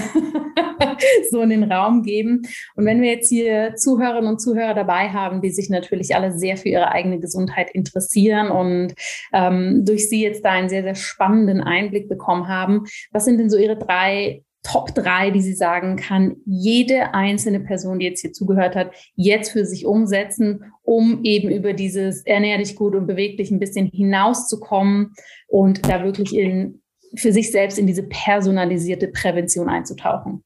[1.31, 2.43] so in den Raum geben.
[2.77, 6.57] Und wenn wir jetzt hier Zuhörerinnen und Zuhörer dabei haben, die sich natürlich alle sehr
[6.57, 8.95] für ihre eigene Gesundheit interessieren und
[9.33, 13.51] ähm, durch Sie jetzt da einen sehr, sehr spannenden Einblick bekommen haben, was sind denn
[13.51, 18.33] so Ihre drei Top drei, die Sie sagen kann, jede einzelne Person, die jetzt hier
[18.33, 23.39] zugehört hat, jetzt für sich umsetzen, um eben über dieses ernähr dich gut und beweg
[23.39, 25.15] dich ein bisschen hinauszukommen
[25.49, 26.82] und da wirklich in
[27.15, 30.43] für sich selbst in diese personalisierte Prävention einzutauchen?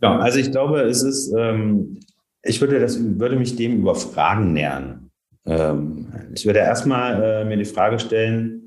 [0.00, 2.00] Ja, also ich glaube, es ist, ähm,
[2.42, 5.10] ich würde, das, würde mich dem über Fragen nähern.
[5.46, 8.62] Ähm, ich würde erstmal äh, mir die Frage stellen,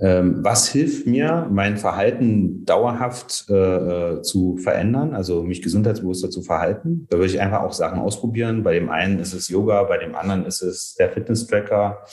[0.00, 6.42] ähm, was hilft mir, mein Verhalten dauerhaft äh, äh, zu verändern, also mich gesundheitsbewusster zu
[6.42, 7.06] verhalten?
[7.10, 8.64] Da würde ich einfach auch Sachen ausprobieren.
[8.64, 12.04] Bei dem einen ist es Yoga, bei dem anderen ist es der Fitness-Tracker.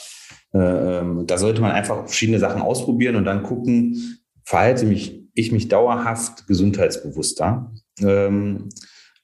[0.54, 5.52] Äh, ähm, da sollte man einfach verschiedene Sachen ausprobieren und dann gucken, verhalte mich, ich
[5.52, 7.72] mich dauerhaft gesundheitsbewusster.
[8.00, 8.68] Ähm,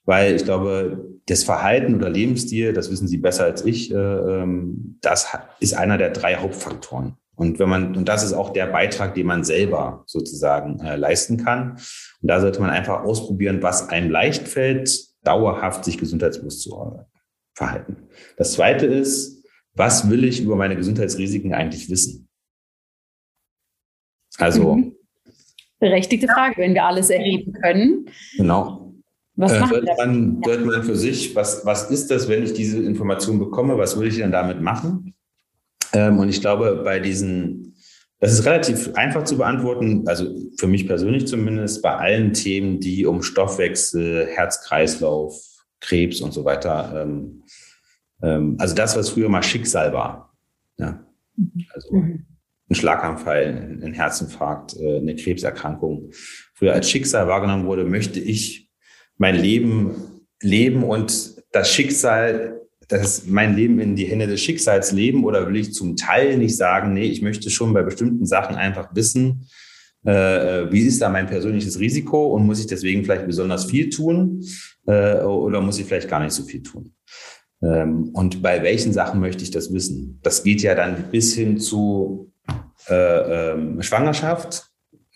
[0.05, 4.97] weil ich glaube, das Verhalten oder Lebensstil, das wissen Sie besser als ich, äh, ähm,
[5.01, 5.27] das
[5.59, 7.15] ist einer der drei Hauptfaktoren.
[7.35, 11.37] Und wenn man, und das ist auch der Beitrag, den man selber sozusagen äh, leisten
[11.37, 11.73] kann.
[12.21, 14.91] Und da sollte man einfach ausprobieren, was einem leicht fällt,
[15.23, 17.05] dauerhaft sich gesundheitsbewusst zu
[17.53, 18.09] verhalten.
[18.35, 22.27] Das zweite ist, was will ich über meine Gesundheitsrisiken eigentlich wissen?
[24.37, 24.88] Also, mhm.
[25.79, 28.09] Berechtigte Frage, wenn wir alles erheben können.
[28.37, 28.93] Genau.
[29.35, 32.83] Was äh, hört, man, hört man für sich, was, was ist das, wenn ich diese
[32.83, 35.13] Information bekomme, was würde ich denn damit machen?
[35.93, 37.75] Ähm, und ich glaube, bei diesen,
[38.19, 40.27] das ist relativ einfach zu beantworten, also
[40.57, 45.41] für mich persönlich zumindest, bei allen Themen, die um Stoffwechsel, Herzkreislauf,
[45.79, 47.43] Krebs und so weiter, ähm,
[48.21, 50.35] ähm, also das, was früher mal Schicksal war.
[50.77, 50.99] Ja?
[51.37, 51.65] Mhm.
[51.73, 52.25] Also mhm.
[52.69, 56.11] Ein Schlaganfall, ein Herzinfarkt, äh, eine Krebserkrankung,
[56.53, 58.69] früher als Schicksal wahrgenommen wurde, möchte ich
[59.17, 59.95] mein Leben
[60.41, 65.57] leben und das Schicksal, das mein Leben in die Hände des Schicksals leben oder will
[65.57, 69.47] ich zum Teil nicht sagen, nee, ich möchte schon bei bestimmten Sachen einfach wissen,
[70.05, 74.43] äh, wie ist da mein persönliches Risiko und muss ich deswegen vielleicht besonders viel tun
[74.87, 76.93] äh, oder muss ich vielleicht gar nicht so viel tun?
[77.61, 80.19] Ähm, und bei welchen Sachen möchte ich das wissen?
[80.23, 82.28] Das geht ja dann bis hin zu
[82.89, 84.67] äh, ähm, Schwangerschaft,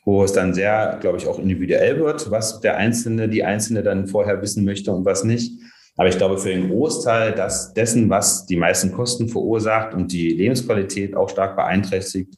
[0.05, 4.07] wo es dann sehr, glaube ich, auch individuell wird, was der Einzelne, die Einzelne dann
[4.07, 5.59] vorher wissen möchte und was nicht.
[5.95, 10.29] Aber ich glaube, für den Großteil das, dessen, was die meisten Kosten verursacht und die
[10.29, 12.35] Lebensqualität auch stark beeinträchtigt,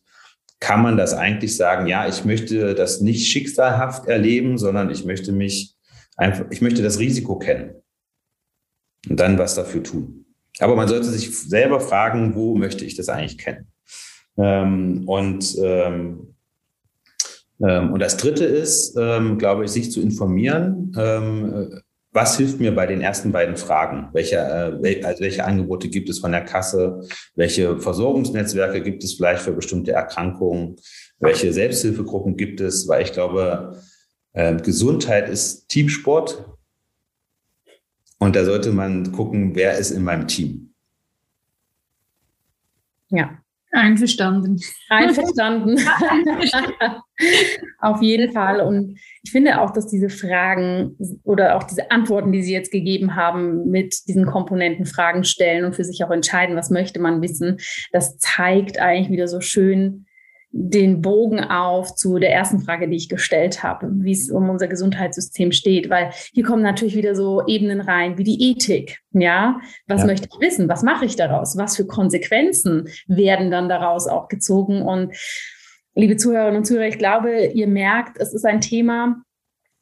[0.59, 5.31] kann man das eigentlich sagen, ja, ich möchte das nicht schicksalhaft erleben, sondern ich möchte
[5.31, 5.75] mich
[6.17, 7.75] einfach, ich möchte das Risiko kennen
[9.09, 10.25] und dann was dafür tun.
[10.59, 13.67] Aber man sollte sich selber fragen, wo möchte ich das eigentlich kennen?
[14.38, 16.36] Ähm, und ähm,
[17.61, 20.91] ähm, und das Dritte ist, ähm, glaube ich, sich zu informieren.
[20.97, 21.81] Ähm,
[22.11, 24.09] was hilft mir bei den ersten beiden Fragen?
[24.13, 27.01] Welche, äh, also welche Angebote gibt es von der Kasse?
[27.36, 30.77] Welche Versorgungsnetzwerke gibt es vielleicht für bestimmte Erkrankungen?
[31.19, 32.88] Welche Selbsthilfegruppen gibt es?
[32.88, 33.81] Weil ich glaube,
[34.33, 36.45] äh, Gesundheit ist Teamsport.
[38.17, 40.73] Und da sollte man gucken, wer ist in meinem Team.
[43.09, 43.38] Ja,
[43.76, 44.57] Einverstanden.
[44.89, 45.78] Einverstanden.
[47.80, 48.61] Auf jeden Fall.
[48.61, 53.15] Und ich finde auch, dass diese Fragen oder auch diese Antworten, die Sie jetzt gegeben
[53.15, 57.57] haben, mit diesen Komponenten Fragen stellen und für sich auch entscheiden, was möchte man wissen,
[57.91, 60.05] das zeigt eigentlich wieder so schön,
[60.57, 64.69] den Bogen auf zu der ersten Frage, die ich gestellt habe, wie es um unser
[64.69, 68.99] Gesundheitssystem steht, weil hier kommen natürlich wieder so Ebenen rein wie die Ethik.
[69.11, 70.07] Ja, was ja.
[70.07, 70.69] möchte ich wissen?
[70.69, 71.57] Was mache ich daraus?
[71.57, 74.81] Was für Konsequenzen werden dann daraus auch gezogen?
[74.81, 75.13] Und
[75.93, 79.24] liebe Zuhörerinnen und Zuhörer, ich glaube, ihr merkt, es ist ein Thema,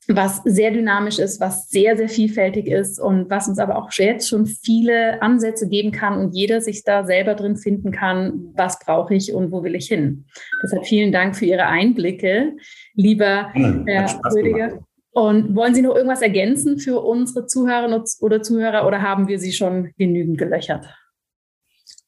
[0.07, 4.27] was sehr dynamisch ist, was sehr, sehr vielfältig ist und was uns aber auch jetzt
[4.27, 9.15] schon viele Ansätze geben kann und jeder sich da selber drin finden kann, was brauche
[9.15, 10.25] ich und wo will ich hin.
[10.63, 12.53] Deshalb vielen Dank für Ihre Einblicke,
[12.95, 14.79] lieber Herr Rödiger.
[15.11, 19.53] Und wollen Sie noch irgendwas ergänzen für unsere Zuhörerinnen oder Zuhörer oder haben wir Sie
[19.53, 20.87] schon genügend gelöchert?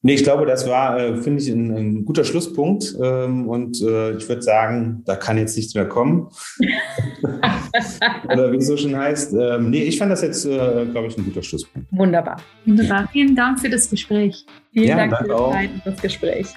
[0.05, 2.95] Nee, ich glaube, das war, äh, finde ich, ein, ein, guter Schlusspunkt.
[3.01, 6.27] Ähm, und äh, ich würde sagen, da kann jetzt nichts mehr kommen.
[8.31, 9.33] Oder wie es so schön heißt.
[9.33, 11.87] Ähm, nee, ich fand das jetzt, äh, glaube ich, ein guter Schlusspunkt.
[11.89, 12.37] Wunderbar.
[12.67, 13.09] Wunderbar.
[13.11, 14.45] Vielen Dank für das Gespräch.
[14.73, 16.47] Vielen ja, Dank für die Zeit und das Gespräch.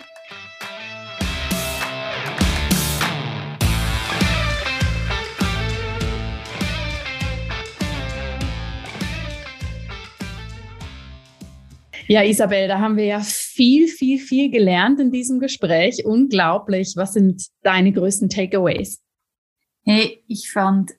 [12.11, 16.06] Ja, Isabel, da haben wir ja viel, viel, viel gelernt in diesem Gespräch.
[16.06, 16.94] Unglaublich.
[16.96, 19.02] Was sind deine größten Takeaways?
[19.84, 20.94] Hey, ich fand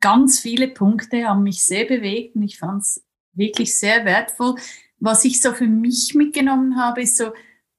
[0.00, 4.56] ganz viele Punkte haben mich sehr bewegt und ich fand es wirklich sehr wertvoll.
[4.98, 7.32] Was ich so für mich mitgenommen habe, ist so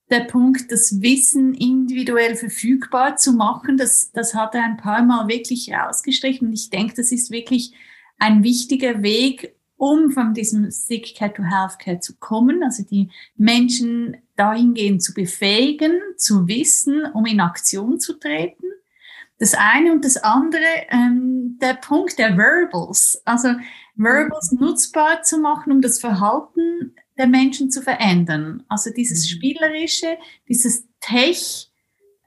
[0.09, 3.75] der Punkt, das Wissen individuell verfügbar zu machen.
[3.75, 6.47] Das, das hat er ein paar Mal wirklich rausgestrichen.
[6.47, 7.73] Und ich denke, das ist wirklich
[8.19, 14.17] ein wichtiger Weg, um von diesem Sick Care to Healthcare zu kommen, also die Menschen
[14.35, 18.65] dahingehend zu befähigen, zu wissen, um in Aktion zu treten.
[19.39, 23.49] Das eine und das andere, ähm, der Punkt der Verbals, also
[23.95, 28.63] Verbals nutzbar zu machen, um das Verhalten der Menschen zu verändern.
[28.69, 29.35] Also dieses mhm.
[29.35, 30.17] Spielerische,
[30.47, 31.69] dieses Tech,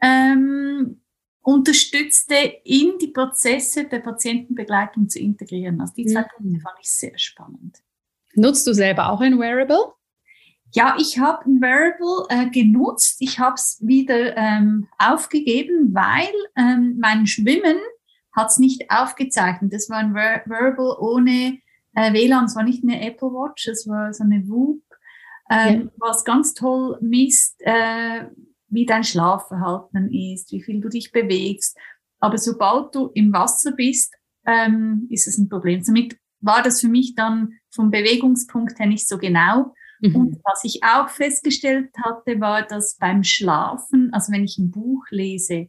[0.02, 1.00] ähm,
[1.46, 2.34] Unterstützte
[2.64, 5.80] in die Prozesse der Patientenbegleitung zu integrieren.
[5.80, 6.26] Also die zwei mhm.
[6.36, 7.82] Punkte fand ich sehr spannend.
[8.34, 9.92] Nutzt du selber auch ein Wearable?
[10.72, 13.18] Ja, ich habe ein Wearable äh, genutzt.
[13.20, 17.76] Ich habe es wieder ähm, aufgegeben, weil ähm, mein Schwimmen
[18.34, 19.72] hat es nicht aufgezeichnet.
[19.72, 21.60] Das war ein Wearable ohne
[21.94, 22.46] äh, WLAN.
[22.46, 24.82] Es war nicht eine Apple Watch, es war so eine Whoop,
[25.48, 25.90] ähm, ja.
[25.98, 28.24] was ganz toll misst, äh,
[28.76, 31.76] wie dein Schlafverhalten ist, wie viel du dich bewegst.
[32.20, 34.14] Aber sobald du im Wasser bist,
[34.46, 35.82] ähm, ist es ein Problem.
[35.82, 39.74] Somit war das für mich dann vom Bewegungspunkt her nicht so genau.
[40.00, 40.14] Mhm.
[40.14, 45.04] Und was ich auch festgestellt hatte, war, dass beim Schlafen, also wenn ich ein Buch
[45.10, 45.68] lese,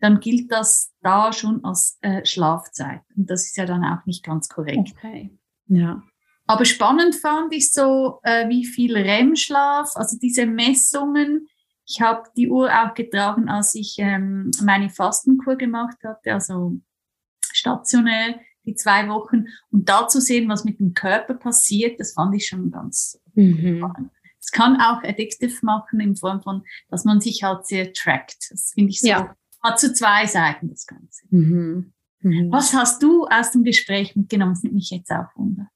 [0.00, 3.02] dann gilt das da schon als äh, Schlafzeit.
[3.16, 4.94] Und das ist ja dann auch nicht ganz korrekt.
[4.96, 5.30] Okay.
[5.66, 6.02] Ja.
[6.46, 11.46] Aber spannend fand ich so, äh, wie viel REM-Schlaf, also diese Messungen.
[11.88, 16.78] Ich habe die Uhr auch getragen, als ich ähm, meine Fastenkur gemacht hatte, also
[17.50, 19.46] stationär die zwei Wochen.
[19.70, 23.78] Und da zu sehen, was mit dem Körper passiert, das fand ich schon ganz mhm.
[23.78, 24.10] spannend.
[24.40, 28.50] Es kann auch addictive machen in Form von, dass man sich halt sehr trackt.
[28.50, 29.08] Das finde ich so.
[29.08, 29.34] Ja.
[29.62, 31.24] Hat zu zwei Seiten das Ganze.
[31.30, 31.92] Mhm.
[32.20, 32.52] Mhm.
[32.52, 34.52] Was hast du aus dem Gespräch mitgenommen?
[34.54, 35.68] Das nimmt mich jetzt auch wunder.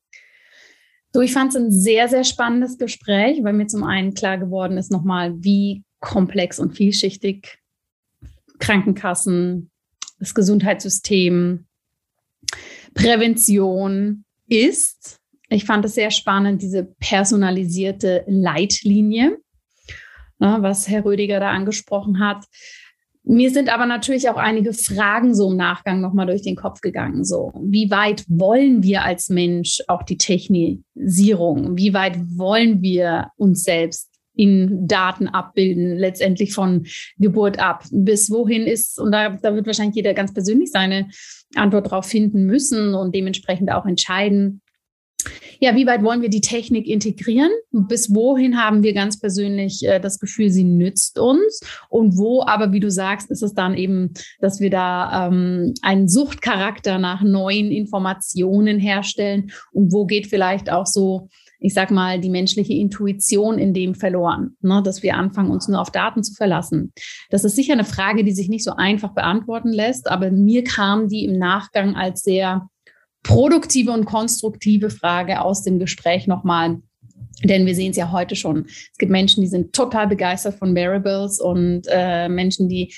[1.13, 4.79] So, ich fand es ein sehr, sehr spannendes Gespräch, weil mir zum einen klar geworden
[4.79, 7.59] ist nochmal, wie komplex und vielschichtig
[8.59, 9.71] Krankenkassen,
[10.19, 11.65] das Gesundheitssystem,
[12.93, 15.21] Prävention ist.
[15.49, 19.39] Ich fand es sehr spannend, diese personalisierte Leitlinie,
[20.39, 22.45] ne, was Herr Rödiger da angesprochen hat.
[23.25, 27.25] Mir sind aber natürlich auch einige Fragen so im Nachgang nochmal durch den Kopf gegangen.
[27.25, 31.77] So, wie weit wollen wir als Mensch auch die Technisierung?
[31.77, 36.87] Wie weit wollen wir uns selbst in Daten abbilden, letztendlich von
[37.19, 37.85] Geburt ab?
[37.91, 41.09] Bis wohin ist, und da, da wird wahrscheinlich jeder ganz persönlich seine
[41.55, 44.63] Antwort darauf finden müssen und dementsprechend auch entscheiden,
[45.61, 47.51] ja, wie weit wollen wir die Technik integrieren?
[47.71, 51.61] Bis wohin haben wir ganz persönlich äh, das Gefühl, sie nützt uns?
[51.89, 56.09] Und wo, aber wie du sagst, ist es dann eben, dass wir da ähm, einen
[56.09, 59.53] Suchtcharakter nach neuen Informationen herstellen?
[59.71, 61.29] Und wo geht vielleicht auch so,
[61.63, 64.83] ich sag mal, die menschliche Intuition in dem verloren, ne?
[64.85, 66.93] dass wir anfangen, uns nur auf Daten zu verlassen.
[67.31, 71.09] Das ist sicher eine Frage, die sich nicht so einfach beantworten lässt, aber mir kam
[71.09, 72.69] die im Nachgang als sehr
[73.23, 76.79] produktive und konstruktive Frage aus dem Gespräch nochmal.
[77.45, 78.67] Denn wir sehen es ja heute schon.
[78.67, 82.93] Es gibt Menschen, die sind total begeistert von Variables und äh, Menschen, die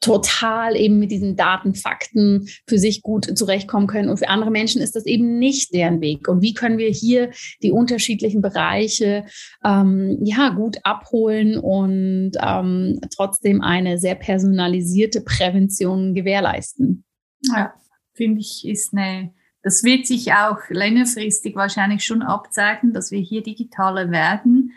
[0.00, 4.08] total eben mit diesen Daten, Fakten für sich gut zurechtkommen können.
[4.08, 6.28] Und für andere Menschen ist das eben nicht deren Weg.
[6.28, 7.30] Und wie können wir hier
[7.62, 9.24] die unterschiedlichen Bereiche
[9.64, 17.04] ähm, ja gut abholen und ähm, trotzdem eine sehr personalisierte Prävention gewährleisten?
[17.42, 17.74] Ja,
[18.14, 19.32] finde ich, ist eine
[19.66, 24.70] das wird sich auch längerfristig wahrscheinlich schon abzeichnen, dass wir hier digitaler werden,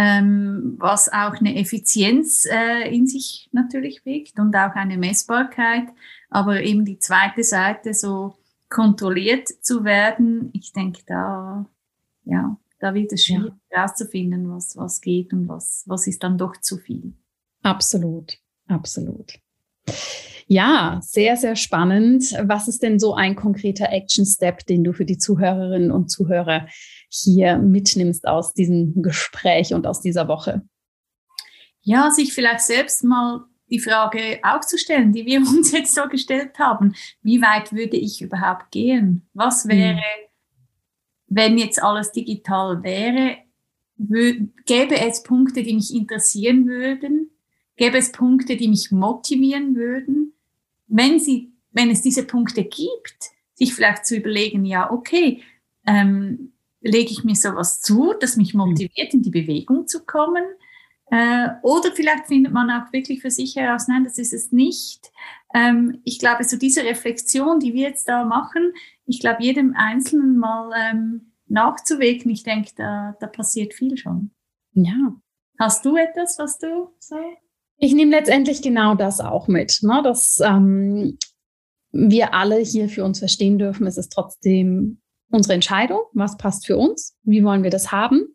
[0.00, 5.88] ähm, was auch eine Effizienz äh, in sich natürlich wiegt und auch eine Messbarkeit.
[6.30, 8.34] Aber eben die zweite Seite, so
[8.70, 11.66] kontrolliert zu werden, ich denke, da,
[12.24, 13.76] ja, da wird es schwierig ja.
[13.76, 17.12] herauszufinden, was, was geht und was, was ist dann doch zu viel.
[17.62, 18.38] Absolut,
[18.68, 19.34] absolut.
[20.52, 22.34] Ja, sehr, sehr spannend.
[22.42, 26.66] Was ist denn so ein konkreter Action Step, den du für die Zuhörerinnen und Zuhörer
[27.08, 30.62] hier mitnimmst aus diesem Gespräch und aus dieser Woche?
[31.82, 36.08] Ja, sich vielleicht selbst mal die Frage auch zu stellen, die wir uns jetzt so
[36.08, 36.94] gestellt haben.
[37.22, 39.28] Wie weit würde ich überhaupt gehen?
[39.32, 39.70] Was hm.
[39.70, 40.28] wäre, mhm.
[41.28, 43.36] wenn jetzt alles digital wäre?
[44.66, 47.29] Gäbe es Punkte, die mich interessieren würden?
[47.80, 50.34] Gäbe es Punkte, die mich motivieren würden?
[50.90, 55.42] wenn sie, wenn es diese Punkte gibt, sich vielleicht zu überlegen, ja, okay,
[55.86, 60.44] ähm, lege ich mir sowas zu, das mich motiviert, in die Bewegung zu kommen.
[61.10, 65.10] Äh, oder vielleicht findet man auch wirklich für sich heraus, nein, das ist es nicht.
[65.54, 68.72] Ähm, ich glaube, so diese Reflexion, die wir jetzt da machen,
[69.06, 74.30] ich glaube, jedem Einzelnen mal ähm, nachzuwägen, ich denke, da, da passiert viel schon.
[74.72, 75.14] Ja.
[75.58, 77.16] Hast du etwas, was du so
[77.80, 80.02] ich nehme letztendlich genau das auch mit, ne?
[80.04, 81.18] dass ähm,
[81.92, 85.00] wir alle hier für uns verstehen dürfen, es ist trotzdem
[85.30, 88.34] unsere Entscheidung, was passt für uns, wie wollen wir das haben.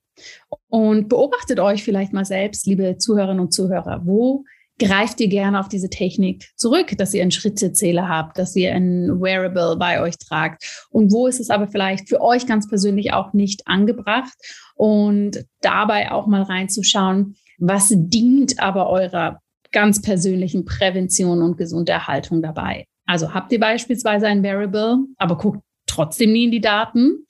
[0.67, 4.43] Und beobachtet euch vielleicht mal selbst, liebe Zuhörerinnen und Zuhörer, wo
[4.79, 9.21] greift ihr gerne auf diese Technik zurück, dass ihr einen Schrittezähler habt, dass ihr ein
[9.21, 10.87] Wearable bei euch tragt.
[10.89, 14.33] Und wo ist es aber vielleicht für euch ganz persönlich auch nicht angebracht?
[14.75, 19.41] Und dabei auch mal reinzuschauen, was dient aber eurer
[19.71, 22.87] ganz persönlichen Prävention und Gesunderhaltung dabei?
[23.05, 27.25] Also habt ihr beispielsweise ein Variable, aber guckt trotzdem nie in die Daten?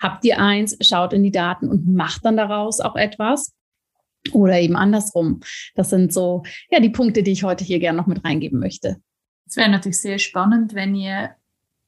[0.00, 3.54] Habt ihr eins, schaut in die Daten und macht dann daraus auch etwas?
[4.32, 5.40] Oder eben andersrum.
[5.74, 8.96] Das sind so, ja, die Punkte, die ich heute hier gerne noch mit reingeben möchte.
[9.46, 11.30] Es wäre natürlich sehr spannend, wenn ihr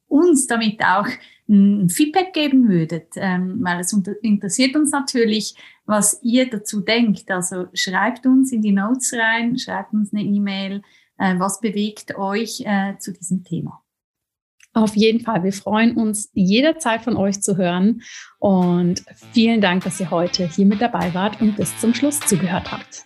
[0.07, 1.07] uns damit auch
[1.47, 7.29] ein Feedback geben würdet, ähm, weil es interessiert uns natürlich, was ihr dazu denkt.
[7.29, 10.81] Also schreibt uns in die Notes rein, schreibt uns eine E-Mail,
[11.17, 13.83] äh, was bewegt euch äh, zu diesem Thema.
[14.73, 15.43] Auf jeden Fall.
[15.43, 18.01] Wir freuen uns jederzeit von euch zu hören
[18.39, 22.71] und vielen Dank, dass ihr heute hier mit dabei wart und bis zum Schluss zugehört
[22.71, 23.05] habt.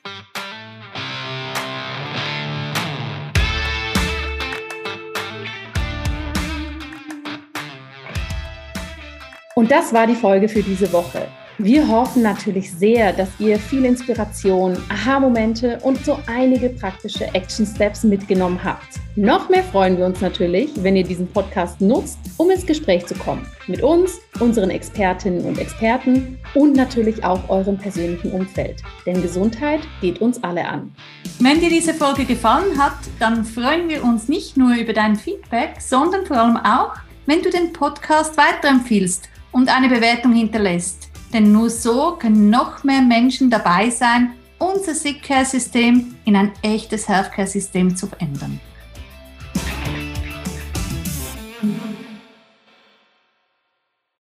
[9.58, 11.30] Und das war die Folge für diese Woche.
[11.58, 18.64] Wir hoffen natürlich sehr, dass ihr viel Inspiration, Aha-Momente und so einige praktische Action-Steps mitgenommen
[18.64, 19.00] habt.
[19.16, 23.16] Noch mehr freuen wir uns natürlich, wenn ihr diesen Podcast nutzt, um ins Gespräch zu
[23.16, 23.48] kommen.
[23.66, 28.84] Mit uns, unseren Expertinnen und Experten und natürlich auch eurem persönlichen Umfeld.
[29.08, 30.94] Denn Gesundheit geht uns alle an.
[31.40, 35.82] Wenn dir diese Folge gefallen hat, dann freuen wir uns nicht nur über dein Feedback,
[35.82, 36.94] sondern vor allem auch,
[37.26, 41.10] wenn du den Podcast weiterempfiehlst und eine Bewertung hinterlässt.
[41.34, 46.52] Denn nur so können noch mehr Menschen dabei sein, unser Sick Care System in ein
[46.62, 48.60] echtes Healthcare System zu verändern.